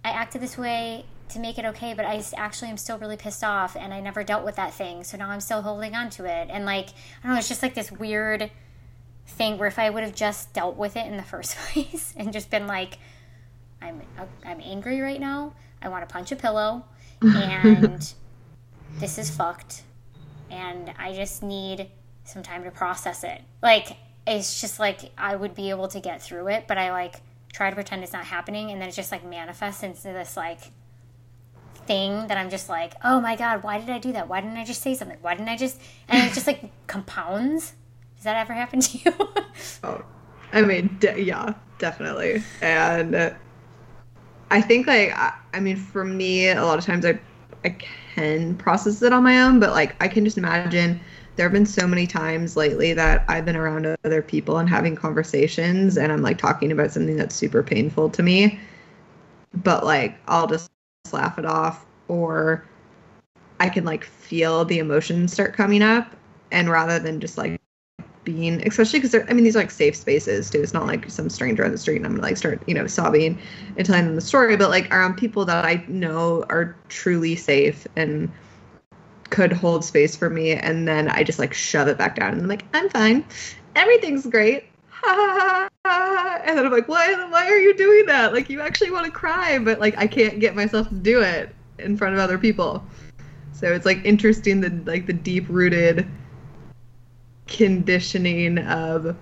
[0.04, 3.44] i acted this way to make it okay, but I actually am still really pissed
[3.44, 5.04] off and I never dealt with that thing.
[5.04, 6.50] So now I'm still holding on to it.
[6.50, 8.52] And like, I don't know, it's just like this weird
[9.28, 12.32] thing where if I would have just dealt with it in the first place and
[12.32, 12.98] just been like,
[13.82, 15.54] I'm, uh, I'm angry right now.
[15.82, 16.86] I want to punch a pillow
[17.22, 18.14] and
[19.00, 19.84] this is fucked.
[20.50, 21.90] And I just need
[22.24, 23.42] some time to process it.
[23.62, 23.98] Like,
[24.28, 27.16] it's just like I would be able to get through it, but I like
[27.54, 30.60] try to pretend it's not happening and then it just like manifests into this like
[31.86, 34.28] thing that I'm just like, oh my god, why did I do that?
[34.28, 35.18] Why didn't I just say something?
[35.22, 35.80] Why didn't I just?
[36.08, 37.74] And it just like compounds.
[38.16, 39.14] Does that ever happen to you?
[39.84, 40.04] oh,
[40.54, 42.44] I mean, de- yeah, definitely.
[42.62, 43.36] And
[44.52, 47.20] I think like I, I mean, for me, a lot of times I
[47.64, 47.76] I
[48.16, 51.00] can process it on my own, but like I can just imagine
[51.36, 54.96] there have been so many times lately that I've been around other people and having
[54.96, 58.60] conversations and I'm like talking about something that's super painful to me
[59.54, 60.70] but like I'll just
[61.12, 62.66] laugh it off or
[63.60, 66.16] I can like feel the emotions start coming up
[66.52, 67.60] and rather than just like
[68.24, 70.62] being especially because I mean these are like safe spaces too.
[70.62, 72.88] It's not like some stranger on the street and I'm gonna like start, you know,
[72.88, 73.40] sobbing
[73.78, 77.88] and telling them the story, but like around people that I know are truly safe
[77.96, 78.32] and
[79.32, 82.42] could hold space for me and then I just like shove it back down and
[82.42, 83.26] I'm like, I'm fine.
[83.76, 84.66] Everything's great.
[85.86, 88.34] and then I'm like, why why are you doing that?
[88.34, 91.56] Like you actually want to cry, but like I can't get myself to do it
[91.80, 92.86] in front of other people.
[93.54, 96.08] So it's like interesting the like the deep rooted
[97.48, 99.16] conditioning of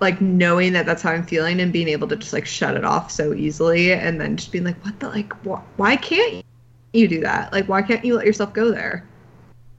[0.00, 2.84] like knowing that that's how I'm feeling and being able to just like shut it
[2.84, 6.44] off so easily and then just being like what the like wh- why can't
[6.92, 9.06] you do that like why can't you let yourself go there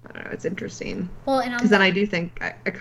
[0.08, 2.74] I don't know it's interesting well and because then I do think I, I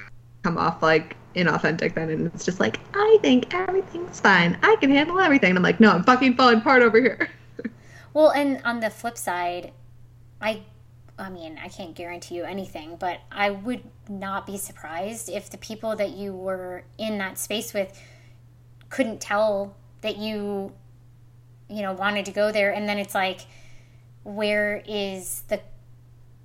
[0.42, 4.58] come off like inauthentic then and it's just like I think everything's fine.
[4.62, 5.50] I can handle everything.
[5.50, 7.28] And I'm like no I'm fucking falling apart over here.
[8.14, 9.72] Well and on the flip side
[10.40, 10.62] I
[11.18, 15.58] I mean, I can't guarantee you anything, but I would not be surprised if the
[15.58, 18.00] people that you were in that space with
[18.88, 20.72] couldn't tell that you,
[21.68, 22.72] you know, wanted to go there.
[22.72, 23.40] And then it's like,
[24.22, 25.60] where is the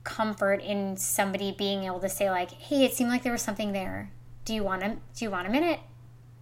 [0.04, 3.72] comfort in somebody being able to say like, "Hey, it seemed like there was something
[3.72, 4.12] there.
[4.46, 5.80] Do you want a Do you want a minute?"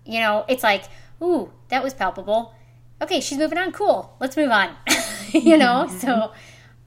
[0.06, 0.86] You know, it's like,
[1.22, 2.54] "Ooh, that was palpable."
[3.02, 3.72] Okay, she's moving on.
[3.72, 4.16] Cool.
[4.20, 4.76] Let's move on.
[5.32, 6.32] you know, so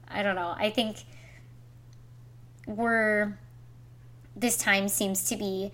[0.07, 0.55] I don't know.
[0.57, 1.03] I think
[2.67, 3.37] we're
[4.35, 5.71] this time seems to be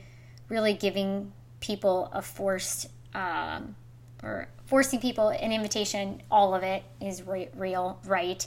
[0.50, 3.76] really giving people a forced um,
[4.24, 8.46] or forcing people an invitation all of it is re- real right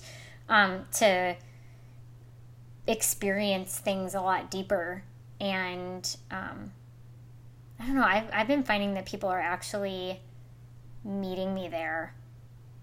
[0.49, 1.35] um, to
[2.87, 5.03] experience things a lot deeper
[5.41, 6.73] and um,
[7.81, 10.21] i don't know I've, I've been finding that people are actually
[11.05, 12.15] meeting me there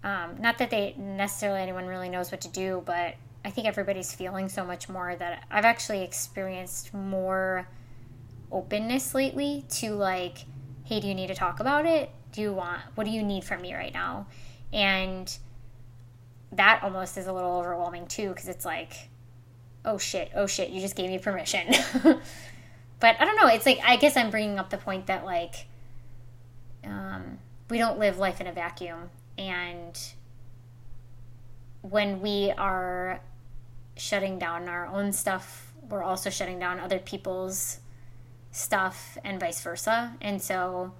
[0.04, 4.14] um, not that they necessarily anyone really knows what to do but I think everybody's
[4.14, 7.66] feeling so much more that I've actually experienced more
[8.50, 10.44] openness lately to like,
[10.84, 12.10] hey, do you need to talk about it?
[12.32, 14.26] Do you want, what do you need from me right now?
[14.72, 15.36] And
[16.52, 19.08] that almost is a little overwhelming too, because it's like,
[19.84, 21.66] oh shit, oh shit, you just gave me permission.
[23.00, 23.48] but I don't know.
[23.48, 25.66] It's like, I guess I'm bringing up the point that like,
[26.84, 29.10] um, we don't live life in a vacuum.
[29.38, 29.98] And
[31.82, 33.20] when we are
[33.96, 37.80] shutting down our own stuff, we're also shutting down other people's
[38.50, 40.14] stuff and vice versa.
[40.20, 40.92] And so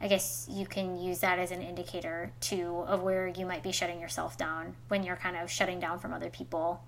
[0.00, 3.72] I guess you can use that as an indicator too of where you might be
[3.72, 6.82] shutting yourself down when you're kind of shutting down from other people.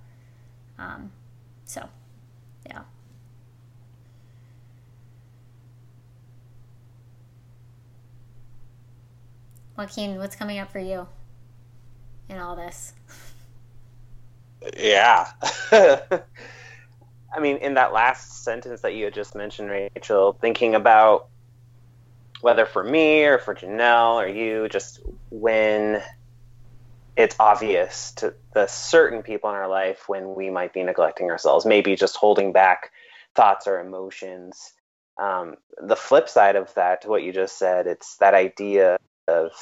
[0.78, 1.10] Um,
[1.64, 1.88] so,
[2.66, 2.82] yeah.
[9.76, 11.06] Joaquin, what's coming up for you
[12.28, 12.94] in all this?
[14.76, 15.28] Yeah.
[15.72, 21.28] I mean, in that last sentence that you had just mentioned, Rachel, thinking about
[22.40, 25.00] whether for me or for Janelle or you, just
[25.30, 26.02] when
[27.16, 31.64] it's obvious to the certain people in our life when we might be neglecting ourselves,
[31.64, 32.90] maybe just holding back
[33.34, 34.72] thoughts or emotions.
[35.20, 38.98] Um, the flip side of that, to what you just said, it's that idea
[39.28, 39.52] of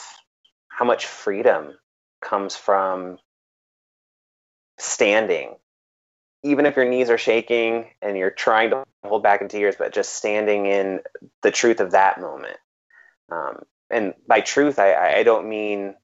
[0.68, 1.74] how much freedom
[2.20, 3.18] comes from
[4.78, 5.54] standing
[6.42, 9.92] even if your knees are shaking and you're trying to hold back in tears but
[9.92, 11.00] just standing in
[11.42, 12.56] the truth of that moment
[13.30, 15.94] um, and by truth I, I don't mean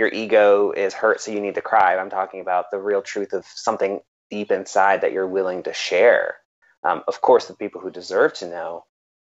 [0.00, 3.34] your ego is hurt so you need to cry i'm talking about the real truth
[3.34, 6.36] of something deep inside that you're willing to share
[6.84, 8.84] um, of course the people who deserve to know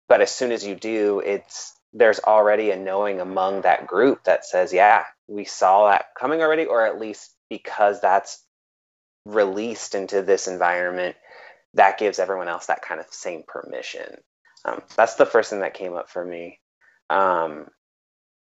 [0.09, 4.47] but as soon as you do it's there's already a knowing among that group that
[4.47, 8.43] says yeah we saw that coming already or at least because that's
[9.27, 11.17] released into this environment,
[11.75, 14.19] that gives everyone else that kind of same permission.
[14.65, 16.61] Um, that's the first thing that came up for me.
[17.11, 17.69] Um,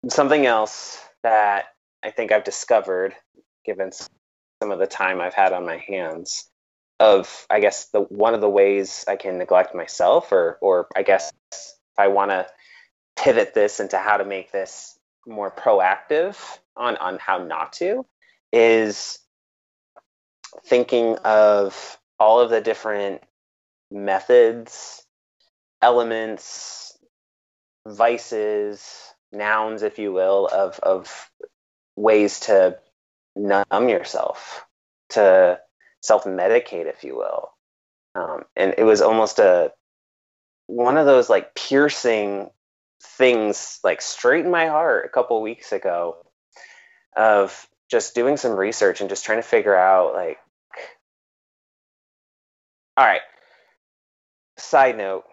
[0.09, 1.67] something else that
[2.05, 3.15] I think I've discovered,
[3.65, 6.51] given some of the time I've had on my hands,
[7.01, 11.03] of I guess the one of the ways I can neglect myself, or or I
[11.03, 12.47] guess if I want to
[13.17, 16.37] pivot this into how to make this more proactive
[16.77, 18.05] on on how not to,
[18.53, 19.19] is
[20.67, 23.23] thinking of all of the different
[23.91, 25.05] methods,
[25.83, 26.97] elements,
[27.87, 31.31] vices, nouns, if you will, of, of
[31.97, 32.79] ways to
[33.37, 34.67] numb yourself,
[35.11, 35.61] to
[36.03, 37.51] self medicate, if you will.
[38.15, 39.73] Um, and it was almost a
[40.69, 42.51] one of those like piercing
[43.03, 46.17] things, like straight in my heart a couple weeks ago.
[47.17, 50.39] of just doing some research and just trying to figure out like
[52.97, 53.23] all right
[54.59, 55.25] side note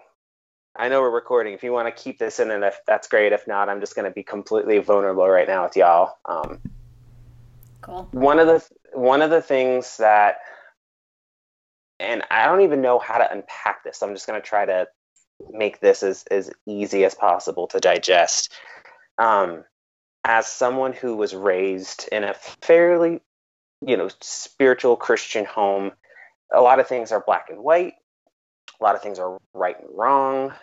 [0.82, 1.53] i know we're recording.
[1.53, 3.32] If you want to keep this in and if that's great.
[3.32, 6.17] If not i'm just going to be completely vulnerable right now with y'all.
[6.25, 6.59] Um,
[7.82, 8.09] cool.
[8.11, 10.38] one of the one of the things that
[11.99, 13.99] and i don't even know how to unpack this.
[13.99, 14.88] So i'm just going to try to
[15.51, 18.51] make this as, as easy as possible to digest.
[19.17, 19.63] Um,
[20.23, 23.21] as someone who was raised in a fairly,
[23.86, 25.91] you know, spiritual Christian home,
[26.51, 27.93] a lot of things are black and white.
[28.79, 30.53] A lot of things are right and wrong.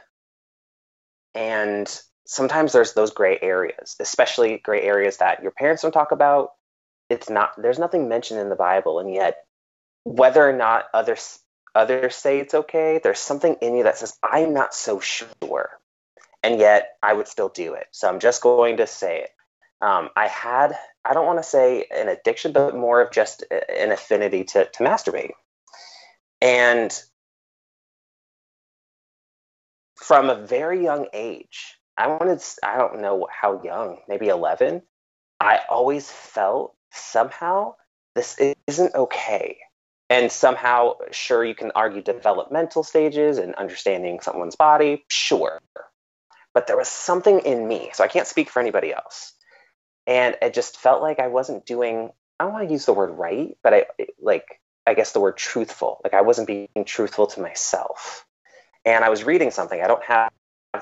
[1.38, 6.50] And sometimes there's those gray areas, especially gray areas that your parents don't talk about.
[7.08, 9.36] It's not there's nothing mentioned in the Bible, and yet
[10.04, 11.38] whether or not others
[11.74, 15.70] others say it's okay, there's something in you that says, I'm not so sure.
[16.42, 17.86] And yet I would still do it.
[17.92, 19.30] So I'm just going to say it
[19.80, 23.92] um, I had, I don't want to say an addiction, but more of just an
[23.92, 25.32] affinity to, to masturbate.
[26.40, 26.90] And
[29.98, 34.82] from a very young age, I wanted, I don't know how young, maybe 11,
[35.40, 37.74] I always felt somehow
[38.14, 39.58] this isn't okay.
[40.10, 45.60] And somehow, sure, you can argue developmental stages and understanding someone's body, sure.
[46.54, 49.34] But there was something in me, so I can't speak for anybody else
[50.08, 52.10] and it just felt like I wasn't doing.
[52.40, 53.86] I don't want to use the word right, but I
[54.20, 56.00] like I guess the word truthful.
[56.02, 58.26] Like I wasn't being truthful to myself.
[58.88, 59.82] And I was reading something.
[59.82, 60.32] I don't have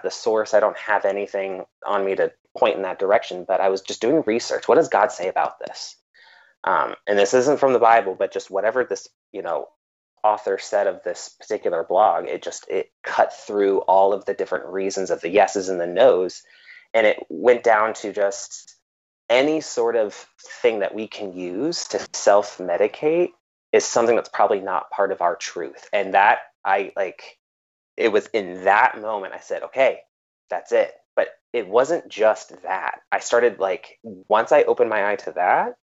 [0.04, 0.54] the source.
[0.54, 3.44] I don't have anything on me to point in that direction.
[3.46, 4.68] But I was just doing research.
[4.68, 5.96] What does God say about this?
[6.62, 9.68] Um, and this isn't from the Bible, but just whatever this you know
[10.22, 14.66] author said of this particular blog, it just it cut through all of the different
[14.66, 16.42] reasons of the yeses and the nos,
[16.94, 18.76] and it went down to just
[19.28, 20.14] any sort of
[20.62, 23.30] thing that we can use to self medicate
[23.72, 25.88] is something that's probably not part of our truth.
[25.92, 27.38] And that I like,
[27.96, 30.00] it was in that moment I said, okay,
[30.50, 30.92] that's it.
[31.14, 33.00] But it wasn't just that.
[33.10, 35.76] I started like, once I opened my eye to that,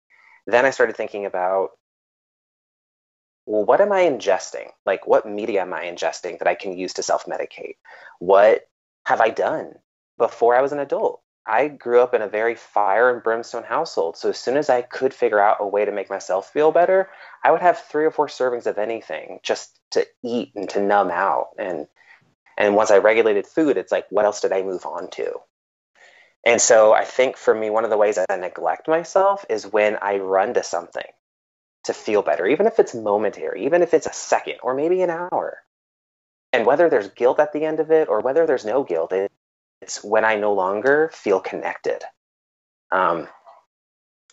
[0.46, 1.70] then I started thinking about,
[3.46, 4.68] well, what am I ingesting?
[4.86, 7.76] Like, what media am I ingesting that I can use to self medicate?
[8.18, 8.62] What
[9.06, 9.74] have I done
[10.18, 11.20] before I was an adult?
[11.46, 14.16] I grew up in a very fire and brimstone household.
[14.16, 17.10] So as soon as I could figure out a way to make myself feel better,
[17.42, 21.10] I would have three or four servings of anything just to eat and to numb
[21.10, 21.48] out.
[21.58, 21.86] And
[22.56, 25.40] and once I regulated food, it's like, what else did I move on to?
[26.46, 29.96] And so I think for me, one of the ways I neglect myself is when
[30.00, 31.06] I run to something
[31.84, 35.10] to feel better, even if it's momentary, even if it's a second or maybe an
[35.10, 35.58] hour.
[36.52, 39.12] And whether there's guilt at the end of it or whether there's no guilt,
[39.80, 42.02] it's when I no longer feel connected.
[42.90, 43.28] Um,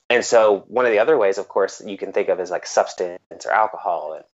[0.10, 2.68] and so one of the other ways, of course, you can think of is like
[2.68, 4.26] substance or alcohol, and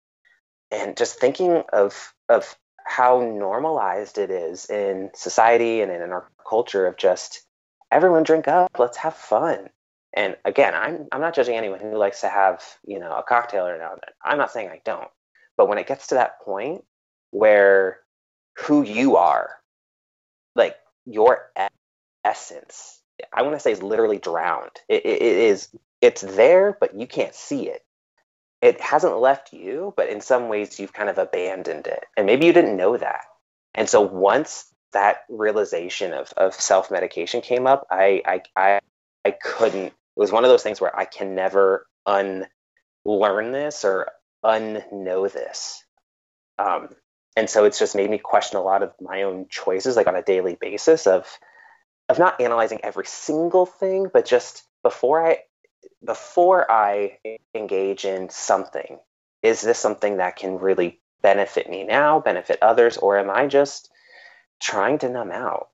[0.72, 2.58] and just thinking of of
[2.88, 7.44] how normalized it is in society and in our culture of just
[7.92, 9.70] everyone drink up, let's have fun.
[10.14, 13.68] And again, I'm I'm not judging anyone who likes to have you know a cocktail
[13.68, 14.14] or now and then.
[14.24, 15.10] I'm not saying I don't,
[15.58, 16.84] but when it gets to that point
[17.32, 18.00] where
[18.60, 19.52] who you are,
[20.56, 20.76] like
[21.06, 21.52] your
[22.26, 23.02] essence
[23.34, 25.70] i want to say is literally drowned it, it, it is
[26.02, 27.84] it's there but you can't see it
[28.62, 32.06] it hasn't left you but in some ways you've kind of abandoned it.
[32.16, 33.26] And maybe you didn't know that.
[33.74, 38.80] And so once that realization of, of self-medication came up I, I i
[39.26, 44.10] i couldn't it was one of those things where i can never unlearn this or
[44.44, 45.84] unknow this.
[46.60, 46.90] Um,
[47.36, 50.16] and so it's just made me question a lot of my own choices like on
[50.16, 51.28] a daily basis of
[52.10, 55.40] of not analyzing every single thing but just before i
[56.04, 57.18] before i
[57.54, 59.00] engage in something
[59.44, 63.90] is this something that can really benefit me now benefit others or am i just
[64.60, 65.70] trying to numb out?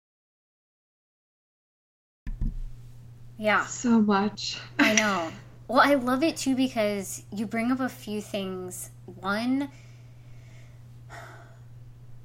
[3.38, 3.66] Yeah.
[3.66, 4.57] So much.
[4.80, 5.32] I know.
[5.68, 8.91] Well i love it too because you bring up a few things.
[9.05, 9.70] One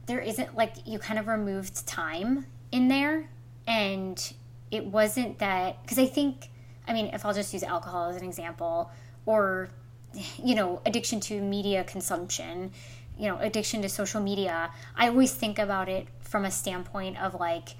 [0.07, 3.29] there isn't like you kind of removed time in there
[3.67, 4.33] and
[4.71, 6.49] it wasn't that because i think
[6.89, 8.91] i mean if i'll just use alcohol as an example
[9.27, 9.69] or
[10.43, 12.71] you know addiction to media consumption
[13.19, 17.35] you know addiction to social media i always think about it from a standpoint of
[17.35, 17.71] like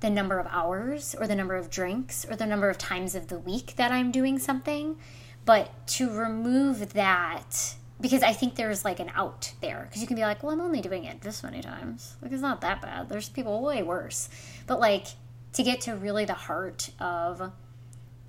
[0.00, 3.28] the number of hours or the number of drinks or the number of times of
[3.28, 4.96] the week that i'm doing something
[5.44, 10.16] but to remove that because I think there's like an out there because you can
[10.16, 12.16] be like, well, I'm only doing it this many times.
[12.20, 13.08] Like it's not that bad.
[13.08, 14.28] There's people way worse.
[14.66, 15.06] But like
[15.54, 17.52] to get to really the heart of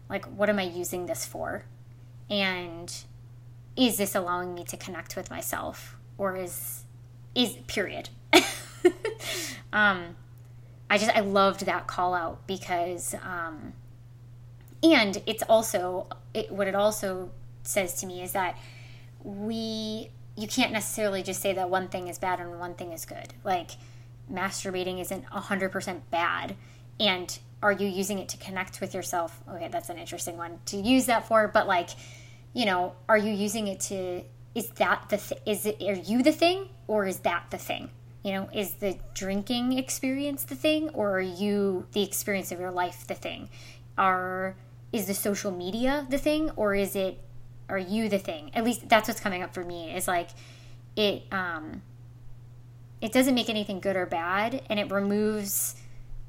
[0.10, 1.66] Like, what am I using this for?
[2.30, 2.94] And
[3.76, 5.98] is this allowing me to connect with myself?
[6.18, 6.84] Or is,
[7.36, 8.10] is, period.
[9.74, 10.16] um,
[10.90, 13.74] I just, I loved that call out because, um,
[14.84, 17.32] and it's also, it, what it also
[17.64, 18.58] says to me is that
[19.24, 23.06] we, you can't necessarily just say that one thing is bad and one thing is
[23.06, 23.34] good.
[23.44, 23.72] Like,
[24.32, 26.56] masturbating isn't 100% bad.
[27.00, 29.42] And are you using it to connect with yourself?
[29.50, 31.48] Okay, that's an interesting one to use that for.
[31.48, 31.90] But like,
[32.54, 34.22] you know, are you using it to?
[34.54, 35.18] Is that the?
[35.18, 35.82] Th- is it?
[35.82, 37.90] Are you the thing, or is that the thing?
[38.24, 42.72] You know, is the drinking experience the thing, or are you the experience of your
[42.72, 43.50] life the thing?
[43.98, 44.56] Are
[44.92, 47.18] is the social media the thing, or is it?
[47.70, 48.52] Are you the thing?
[48.54, 49.96] At least that's what's coming up for me.
[49.96, 50.30] Is like,
[50.96, 51.24] it.
[51.32, 51.82] um
[53.02, 55.76] it doesn't make anything good or bad, and it removes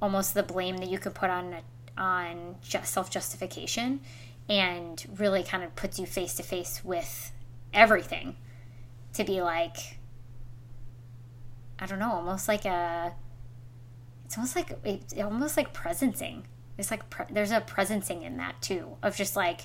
[0.05, 1.57] almost the blame that you could put on
[1.97, 4.01] on self justification,
[4.51, 7.33] and really kind of puts you face to face with
[7.73, 8.37] everything.
[9.15, 9.99] To be like,
[11.79, 13.15] I don't know, almost like a.
[14.27, 16.43] It's almost like it's almost like presencing.
[16.77, 19.63] It's like pre- there's a presencing in that too of just like,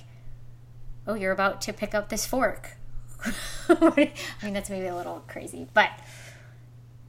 [1.06, 2.78] oh, you're about to pick up this fork.
[3.68, 4.10] I
[4.42, 5.90] mean, that's maybe a little crazy, but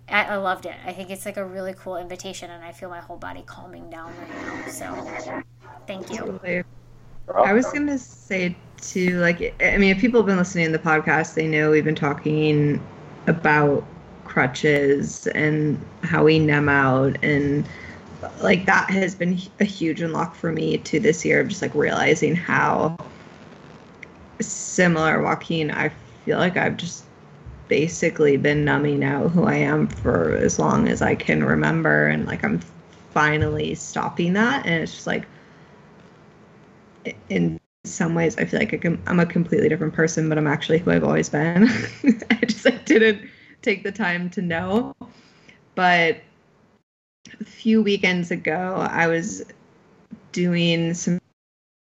[0.08, 0.76] I, I loved it.
[0.86, 3.90] I think it's like a really cool invitation, and I feel my whole body calming
[3.90, 4.68] down right now.
[4.68, 5.44] So,
[5.88, 6.18] thank you.
[6.18, 6.64] Totally.
[7.34, 10.80] I was gonna say too, like, I mean, if people have been listening to the
[10.80, 12.84] podcast, they know we've been talking
[13.28, 13.86] about
[14.26, 17.68] crutches and how we numb out, and
[18.42, 21.74] like that has been a huge unlock for me to this year of just like
[21.74, 22.98] realizing how
[24.40, 25.72] similar Joaquin.
[25.72, 25.92] I
[26.26, 27.06] feel like I've just
[27.72, 32.08] basically been numbing out who I am for as long as I can remember.
[32.08, 32.60] And like I'm
[33.12, 34.66] finally stopping that.
[34.66, 35.26] And it's just like,
[37.30, 40.80] in some ways, I feel like I am a completely different person, but I'm actually
[40.80, 41.70] who I've always been.
[42.30, 43.30] I just like, didn't
[43.62, 44.94] take the time to know.
[45.76, 46.18] But
[47.40, 49.46] a few weekends ago, I was
[50.34, 51.22] doing some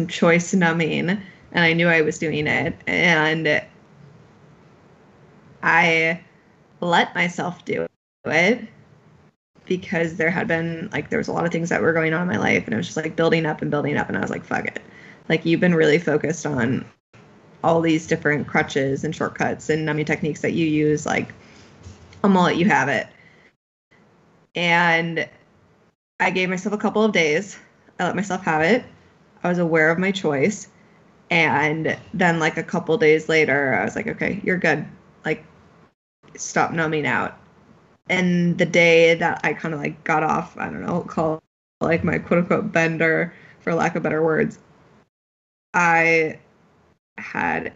[0.07, 2.75] choice numbing and I knew I was doing it.
[2.85, 3.63] And
[5.61, 6.21] I
[6.81, 7.87] let myself do
[8.25, 8.67] it
[9.65, 12.23] because there had been like there was a lot of things that were going on
[12.23, 14.21] in my life and it was just like building up and building up and I
[14.21, 14.81] was like fuck it.
[15.29, 16.85] Like you've been really focused on
[17.63, 21.33] all these different crutches and shortcuts and numbing techniques that you use like
[22.23, 23.07] I'm gonna let you have it.
[24.55, 25.29] And
[26.19, 27.57] I gave myself a couple of days.
[27.99, 28.83] I let myself have it.
[29.43, 30.67] I was aware of my choice.
[31.29, 34.85] And then like a couple days later, I was like, okay, you're good.
[35.23, 35.43] Like
[36.35, 37.37] stop numbing out.
[38.09, 41.41] And the day that I kind of like got off, I don't know, call
[41.81, 44.57] like my quote unquote bender, for lack of better words,
[45.73, 46.39] I
[47.17, 47.73] had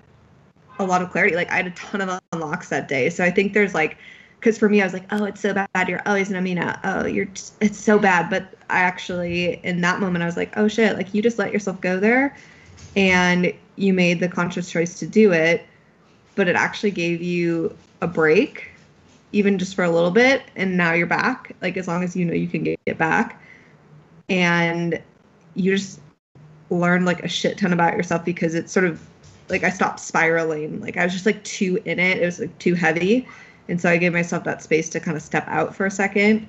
[0.79, 1.35] a lot of clarity.
[1.35, 3.09] Like I had a ton of unlocks that day.
[3.09, 3.97] So I think there's like,
[4.39, 5.87] because for me, I was like, oh, it's so bad.
[5.87, 6.79] You're always numbing out.
[6.83, 8.29] Oh, you're, just, it's so bad.
[8.29, 11.53] But I actually, in that moment, I was like, oh shit, like you just let
[11.53, 12.35] yourself go there
[12.95, 15.65] and you made the conscious choice to do it.
[16.35, 18.71] But it actually gave you a break,
[19.31, 21.55] even just for a little bit, and now you're back.
[21.61, 23.41] Like as long as you know you can get, back,
[24.29, 25.01] and
[25.55, 25.99] you just
[26.69, 29.05] learn like a shit ton about yourself because it's sort of
[29.49, 30.81] like I stopped spiraling.
[30.81, 32.17] Like I was just like too in it.
[32.17, 33.27] It was like too heavy.
[33.69, 36.47] And so I gave myself that space to kind of step out for a second.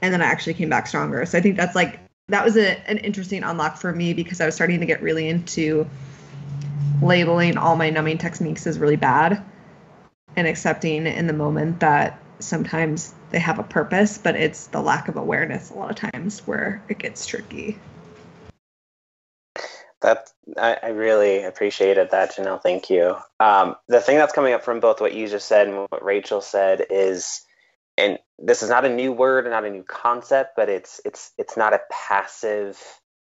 [0.00, 1.24] And then I actually came back stronger.
[1.26, 4.46] So I think that's like that was a, an interesting unlock for me because I
[4.46, 5.88] was starting to get really into
[7.02, 9.44] labeling all my numbing techniques as really bad
[10.36, 15.08] and accepting in the moment that sometimes they have a purpose, but it's the lack
[15.08, 17.78] of awareness a lot of times where it gets tricky.
[20.00, 22.60] That I, I really appreciated that, Janelle.
[22.60, 23.16] Thank you.
[23.38, 26.40] Um, the thing that's coming up from both what you just said and what Rachel
[26.40, 27.42] said is,
[27.96, 31.56] and this is not a new word, not a new concept, but it's it's it's
[31.56, 32.80] not a passive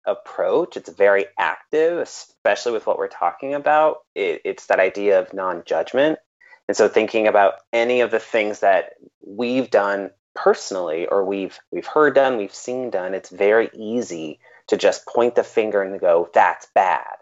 [0.05, 0.77] approach.
[0.77, 3.97] It's very active, especially with what we're talking about.
[4.13, 6.19] It, it's that idea of non-judgment
[6.67, 8.93] and so thinking about any of the things that
[9.25, 14.77] we've done personally or we've we've heard done, we've seen done, it's very easy to
[14.77, 17.15] just point the finger and go, that's bad.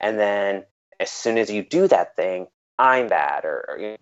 [0.00, 0.64] And then
[0.98, 3.96] as soon as you do that thing, I'm bad or, or you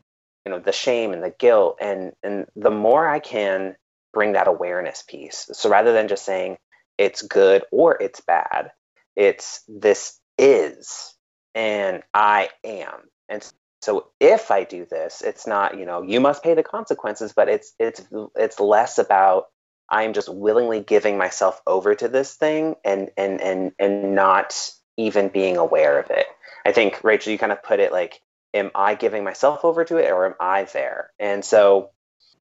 [0.47, 3.77] know, the shame and the guilt and and the more I can
[4.15, 5.51] bring that awareness piece.
[5.53, 6.57] So rather than just saying
[6.99, 8.73] it's good or it's bad,
[9.17, 11.15] it's this is
[11.55, 13.03] and I am.
[13.29, 13.43] And
[13.83, 17.49] so if I do this, it's not, you know, you must pay the consequences, but
[17.51, 18.03] it's it's
[18.37, 19.47] it's less about
[19.91, 25.29] I'm just willingly giving myself over to this thing and and and and not even
[25.31, 26.27] being aware of it.
[26.67, 28.21] I think Rachel, you kind of put it like,
[28.55, 31.11] am I giving myself over to it or am I there?
[31.21, 31.91] And so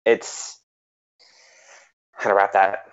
[0.07, 0.61] it's
[2.19, 2.90] kind of wrap that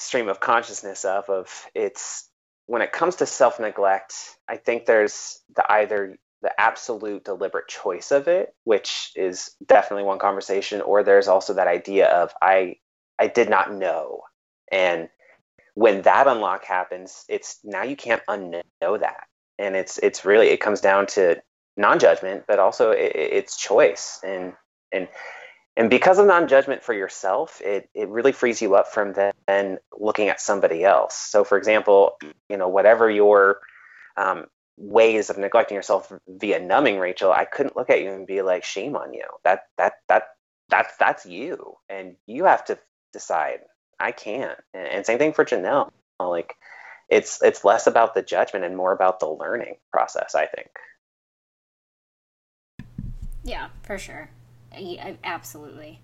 [0.00, 2.28] stream of consciousness up of it's
[2.66, 4.14] when it comes to self neglect,
[4.48, 10.18] I think there's the either the absolute deliberate choice of it, which is definitely one
[10.18, 12.76] conversation, or there's also that idea of I
[13.18, 14.22] I did not know.
[14.72, 15.08] And
[15.74, 19.26] when that unlock happens, it's now you can't unknow that.
[19.58, 21.42] And it's it's really it comes down to
[21.76, 24.20] non-judgment, but also it, it's choice.
[24.24, 24.54] And
[24.92, 25.08] and
[25.76, 29.14] and because of non-judgment for yourself, it it really frees you up from
[29.46, 31.14] then looking at somebody else.
[31.14, 32.16] So, for example,
[32.48, 33.60] you know whatever your
[34.16, 34.46] um,
[34.76, 38.64] ways of neglecting yourself via numbing, Rachel, I couldn't look at you and be like,
[38.64, 39.24] shame on you.
[39.44, 40.24] That that that
[40.68, 42.78] that's that's you, and you have to
[43.12, 43.60] decide.
[43.98, 44.58] I can't.
[44.72, 45.90] And, and same thing for Janelle.
[46.18, 46.56] Like,
[47.08, 50.34] it's it's less about the judgment and more about the learning process.
[50.34, 50.70] I think.
[53.44, 54.30] Yeah, for sure.
[54.72, 56.00] Absolutely.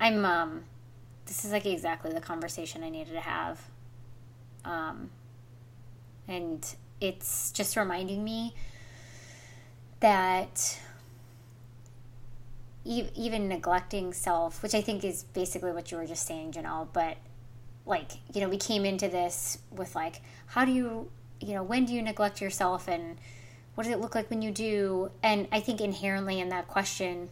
[0.00, 0.64] I'm um
[1.26, 3.60] this is like exactly the conversation I needed to have.
[4.64, 5.10] Um
[6.26, 6.64] and
[7.00, 8.54] it's just reminding me
[10.00, 10.78] that
[12.84, 17.18] even neglecting self, which I think is basically what you were just saying, Janelle, but
[17.84, 21.84] like, you know, we came into this with like, how do you, you know, when
[21.84, 23.18] do you neglect yourself and
[23.74, 25.10] what does it look like when you do?
[25.22, 27.28] And I think inherently in that question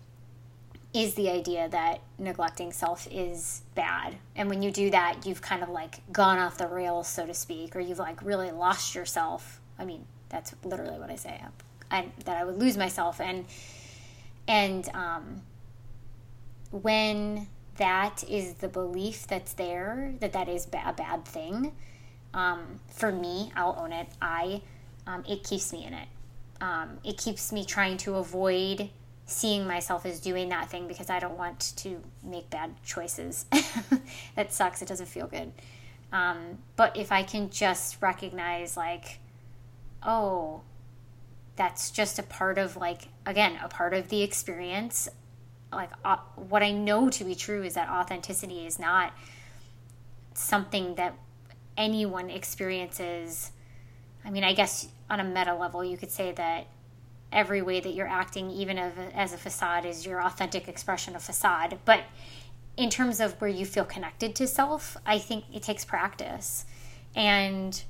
[0.96, 4.16] is the idea that neglecting self is bad.
[4.34, 7.34] And when you do that, you've kind of like gone off the rails, so to
[7.34, 9.60] speak, or you've like really lost yourself.
[9.78, 11.40] I mean, that's literally what I say.
[11.90, 13.20] I, that I would lose myself.
[13.20, 13.44] And,
[14.48, 15.42] and, um,
[16.70, 21.72] when that is the belief that's there, that that is a bad thing,
[22.32, 24.08] um, for me, I'll own it.
[24.20, 24.62] I,
[25.06, 26.08] um, it keeps me in it.
[26.60, 28.88] Um, it keeps me trying to avoid
[29.26, 33.44] seeing myself as doing that thing because I don't want to make bad choices.
[34.36, 34.80] that sucks.
[34.80, 35.52] It doesn't feel good.
[36.12, 39.18] Um, but if I can just recognize, like,
[40.02, 40.62] oh,
[41.56, 45.08] that's just a part of, like, again, a part of the experience.
[45.72, 49.12] Like, uh, what I know to be true is that authenticity is not
[50.34, 51.14] something that
[51.76, 53.50] anyone experiences.
[54.24, 56.68] I mean, I guess on a meta level, you could say that
[57.32, 61.78] every way that you're acting, even as a facade, is your authentic expression of facade.
[61.84, 62.04] But
[62.76, 66.66] in terms of where you feel connected to self, I think it takes practice.
[67.14, 67.82] And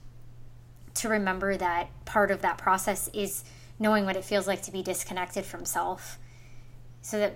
[0.94, 3.44] to remember that part of that process is
[3.78, 6.18] knowing what it feels like to be disconnected from self.
[7.02, 7.34] So that,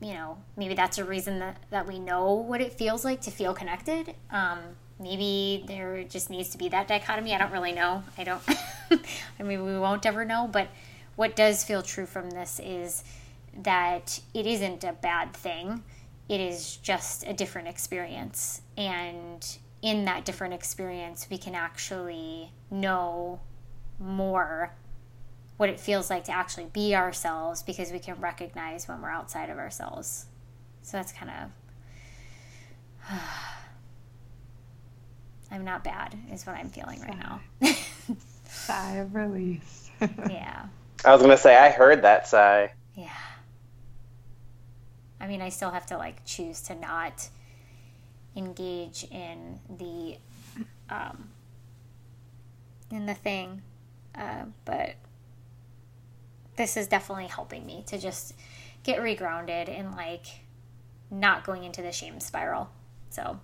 [0.00, 3.30] you know, maybe that's a reason that, that we know what it feels like to
[3.30, 4.14] feel connected.
[4.30, 4.58] Um,
[5.00, 7.34] maybe there just needs to be that dichotomy.
[7.34, 8.04] I don't really know.
[8.16, 8.42] I don't,
[9.40, 10.68] I mean, we won't ever know, but
[11.16, 13.04] what does feel true from this is
[13.62, 15.82] that it isn't a bad thing.
[16.28, 18.62] It is just a different experience.
[18.76, 19.46] And
[19.82, 23.40] in that different experience, we can actually know
[23.98, 24.74] more
[25.56, 29.50] what it feels like to actually be ourselves because we can recognize when we're outside
[29.50, 30.26] of ourselves.
[30.82, 31.50] So that's kind of.
[35.50, 37.40] I'm not bad, is what I'm feeling right now.
[38.46, 39.90] Sigh of release.
[40.00, 40.64] yeah.
[41.04, 42.72] I was gonna say I heard that sigh.
[42.94, 43.08] Yeah.
[45.20, 47.28] I mean, I still have to like choose to not
[48.36, 50.16] engage in the
[50.90, 51.28] um,
[52.90, 53.62] in the thing,
[54.14, 54.94] uh, but
[56.56, 58.34] this is definitely helping me to just
[58.82, 60.26] get regrounded and like
[61.10, 62.70] not going into the shame spiral.
[63.10, 63.38] So.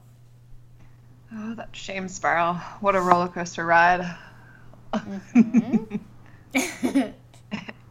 [1.33, 2.55] Oh, that shame spiral!
[2.81, 4.17] What a roller coaster ride.
[4.95, 5.97] Mm-hmm.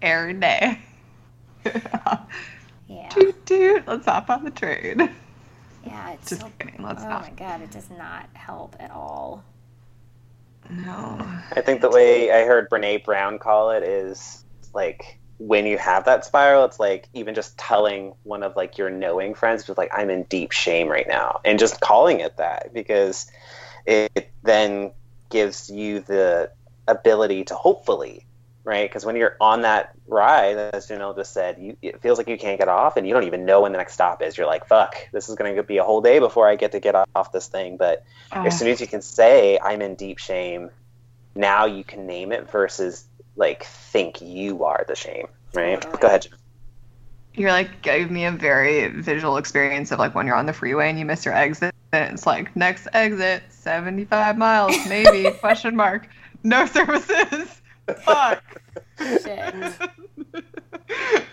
[0.07, 0.79] every day.
[1.65, 3.09] yeah.
[3.09, 3.87] Toot toot.
[3.87, 5.09] Let's hop on the train.
[5.85, 6.83] Yeah, it's just so, kidding.
[6.83, 7.21] Let's oh not.
[7.21, 9.43] my god, it does not help at all.
[10.69, 11.17] No.
[11.55, 14.43] I think the way I heard Brene Brown call it is
[14.73, 18.89] like when you have that spiral, it's like even just telling one of like your
[18.89, 22.73] knowing friends, just like I'm in deep shame right now, and just calling it that
[22.73, 23.29] because
[23.85, 24.91] it then
[25.29, 26.51] gives you the
[26.87, 28.25] ability to hopefully
[28.67, 28.87] right?
[28.87, 32.37] Because when you're on that ride, as Janelle just said, you, it feels like you
[32.37, 34.37] can't get off, and you don't even know when the next stop is.
[34.37, 36.81] You're like, "Fuck, this is going to be a whole day before I get to
[36.81, 38.43] get off this thing." But uh.
[38.45, 40.69] as soon as you can say, "I'm in deep shame,"
[41.33, 43.05] now you can name it versus
[43.37, 45.81] like think you are the shame, right?
[45.81, 46.01] Totally.
[46.01, 46.27] Go ahead.
[47.35, 50.89] You're like gave me a very visual experience of like when you're on the freeway
[50.89, 51.73] and you miss your exit.
[51.93, 56.09] And it's like next exit, 75 miles, maybe question mark
[56.43, 57.61] No services.
[57.95, 58.43] Fuck.
[58.99, 59.55] Shit.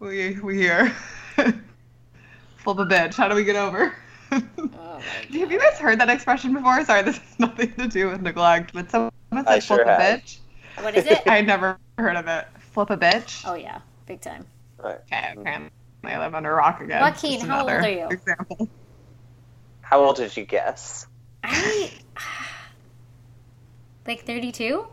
[0.00, 0.94] we we here.
[1.36, 3.14] Flip a bitch.
[3.14, 3.94] How do we get over?
[4.32, 4.98] Oh
[5.30, 6.82] my Have you guys heard that expression before?
[6.84, 9.98] Sorry, this has nothing to do with neglect, but someone said I flip sure a
[9.98, 10.38] bitch.
[10.80, 11.22] What is it?
[11.26, 12.46] I had never heard of it.
[12.72, 13.42] Flip a bitch.
[13.46, 14.46] Oh yeah, big time.
[14.78, 14.98] Right.
[15.12, 15.70] Okay, apparently
[16.04, 17.02] I live under a rock again.
[17.02, 18.06] Joaquin, Just how old are you?
[18.08, 18.68] Example.
[19.82, 21.06] How old did you guess?
[21.44, 21.90] I
[24.06, 24.86] like 32.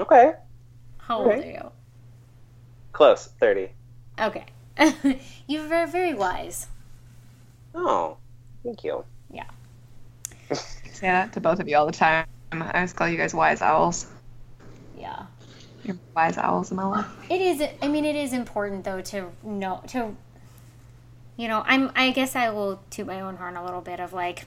[0.00, 0.32] Okay.
[0.98, 1.44] How old Right.
[1.44, 1.70] are you?
[2.92, 3.26] Close.
[3.38, 3.70] 30.
[4.18, 4.44] Okay.
[5.46, 6.66] you were very wise.
[7.74, 8.16] Oh,
[8.64, 9.04] thank you.
[9.30, 9.44] Yeah.
[10.52, 12.26] Say that to both of you all the time.
[12.52, 14.06] I always call you guys wise owls.
[14.98, 15.26] Yeah.
[15.84, 17.06] You're wise owls in my life.
[17.30, 17.62] It is.
[17.80, 20.16] I mean, it is important though to know to.
[21.36, 21.90] You know, I'm.
[21.94, 24.46] I guess I will toot my own horn a little bit of like.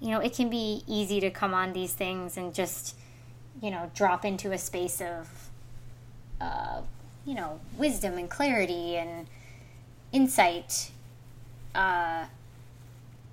[0.00, 2.94] You know, it can be easy to come on these things and just,
[3.62, 5.50] you know, drop into a space of,
[6.40, 6.80] uh,
[7.24, 9.26] you know, wisdom and clarity and
[10.12, 10.90] insight.
[11.74, 12.26] Uh,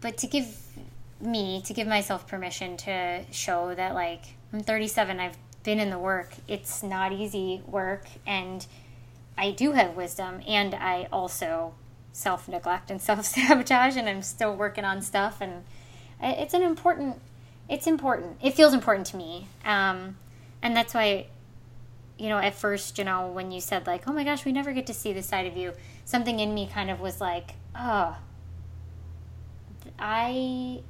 [0.01, 0.63] but to give
[1.21, 5.97] me to give myself permission to show that like I'm 37 I've been in the
[5.97, 8.65] work it's not easy work and
[9.37, 11.73] I do have wisdom and I also
[12.11, 15.63] self neglect and self sabotage and I'm still working on stuff and
[16.21, 17.19] it's an important
[17.69, 18.37] it's important.
[18.41, 19.47] It feels important to me.
[19.65, 20.17] Um,
[20.61, 21.27] and that's why
[22.17, 24.71] you know at first you know when you said like oh my gosh we never
[24.71, 25.73] get to see this side of you
[26.05, 28.15] something in me kind of was like oh
[29.97, 30.81] I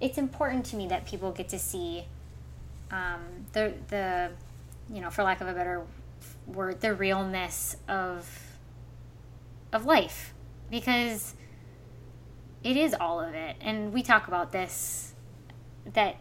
[0.00, 2.06] it's important to me that people get to see
[2.90, 3.20] um,
[3.52, 4.30] the the
[4.92, 5.84] you know for lack of a better
[6.46, 8.28] word the realness of
[9.72, 10.34] of life.
[10.70, 11.34] Because
[12.62, 13.56] it is all of it.
[13.60, 15.09] And we talk about this
[15.94, 16.16] that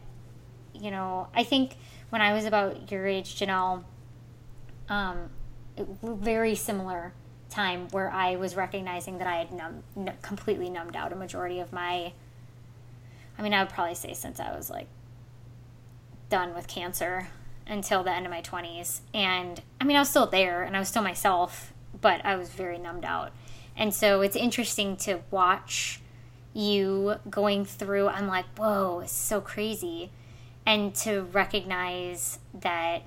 [0.74, 1.76] you know I think
[2.10, 3.84] when I was about your age Janelle
[4.88, 5.30] um,
[6.04, 7.14] very similar
[7.50, 11.60] time where I was recognizing that I had numb, n- completely numbed out a majority
[11.60, 12.14] of my
[13.40, 14.88] I mean, I would probably say since I was like
[16.30, 17.30] done with cancer
[17.66, 19.00] until the end of my 20s.
[19.14, 22.50] And I mean, I was still there and I was still myself, but I was
[22.50, 23.32] very numbed out.
[23.78, 25.99] And so it's interesting to watch
[26.54, 28.08] you going through.
[28.08, 30.12] I'm like, whoa, it's so crazy.
[30.66, 33.04] And to recognize that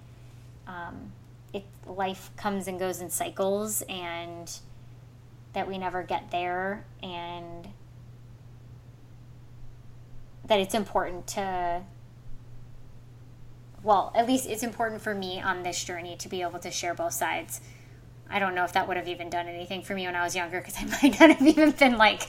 [0.66, 1.12] um,
[1.52, 4.50] it, life comes and goes in cycles and
[5.52, 6.84] that we never get there.
[7.02, 7.68] And
[10.46, 11.82] that it's important to
[13.82, 16.94] well at least it's important for me on this journey to be able to share
[16.94, 17.60] both sides
[18.30, 20.34] i don't know if that would have even done anything for me when i was
[20.34, 22.28] younger because i might not have even been like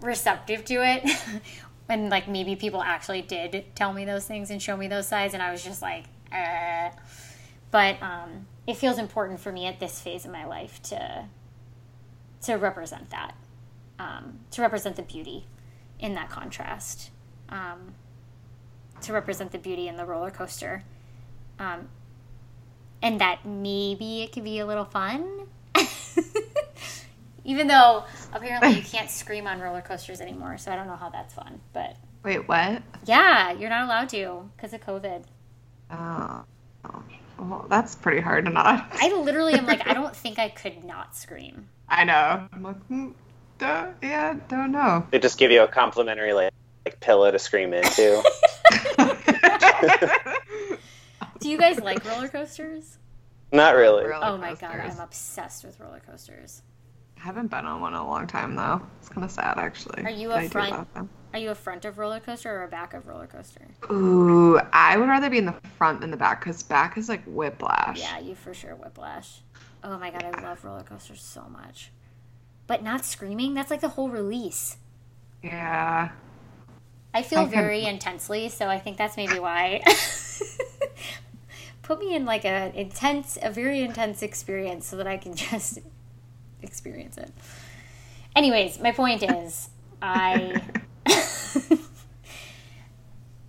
[0.00, 1.08] receptive to it
[1.88, 5.34] and like maybe people actually did tell me those things and show me those sides
[5.34, 6.90] and i was just like uh.
[7.70, 11.24] but um, it feels important for me at this phase of my life to
[12.42, 13.34] to represent that
[13.98, 15.46] um, to represent the beauty
[15.98, 17.10] in that contrast
[17.48, 17.94] um,
[19.02, 20.82] to represent the beauty in the roller coaster.
[21.58, 21.88] Um,
[23.02, 25.46] and that maybe it could be a little fun.
[27.46, 31.08] Even though apparently you can't scream on roller coasters anymore, so I don't know how
[31.08, 31.60] that's fun.
[31.72, 32.82] But Wait, what?
[33.04, 35.24] yeah, you're not allowed to because of COVID.
[35.90, 36.44] Oh,
[37.38, 38.88] well, that's pretty hard to not.
[38.92, 41.68] I literally am like, I don't think I could not scream.
[41.88, 42.48] I know.
[42.52, 43.10] I'm like, hmm,
[43.58, 45.06] don't, yeah, don't know.
[45.10, 46.52] They just give you a complimentary like,
[46.84, 48.22] like pillow to scream into.
[51.38, 52.98] Do you guys like roller coasters?
[53.52, 54.04] Not really.
[54.04, 54.80] Roller Oh my god.
[54.80, 56.62] I'm obsessed with roller coasters.
[57.26, 58.80] I haven't been on one in a long time though.
[59.00, 60.04] It's kind of sad actually.
[60.04, 60.86] Are you a front-
[61.34, 63.66] Are you a front of roller coaster or a back of roller coaster?
[63.90, 67.24] Ooh, I would rather be in the front than the back because back is like
[67.24, 67.98] whiplash.
[67.98, 69.40] Yeah, you for sure whiplash.
[69.82, 71.90] Oh my god, I love roller coasters so much.
[72.68, 74.76] But not screaming, that's like the whole release.
[75.42, 76.10] Yeah.
[77.12, 79.82] I feel I can- very intensely, so I think that's maybe why.
[81.82, 85.80] Put me in like a intense, a very intense experience so that I can just
[86.66, 87.32] experience it.
[88.34, 89.70] Anyways, my point is,
[90.02, 90.60] I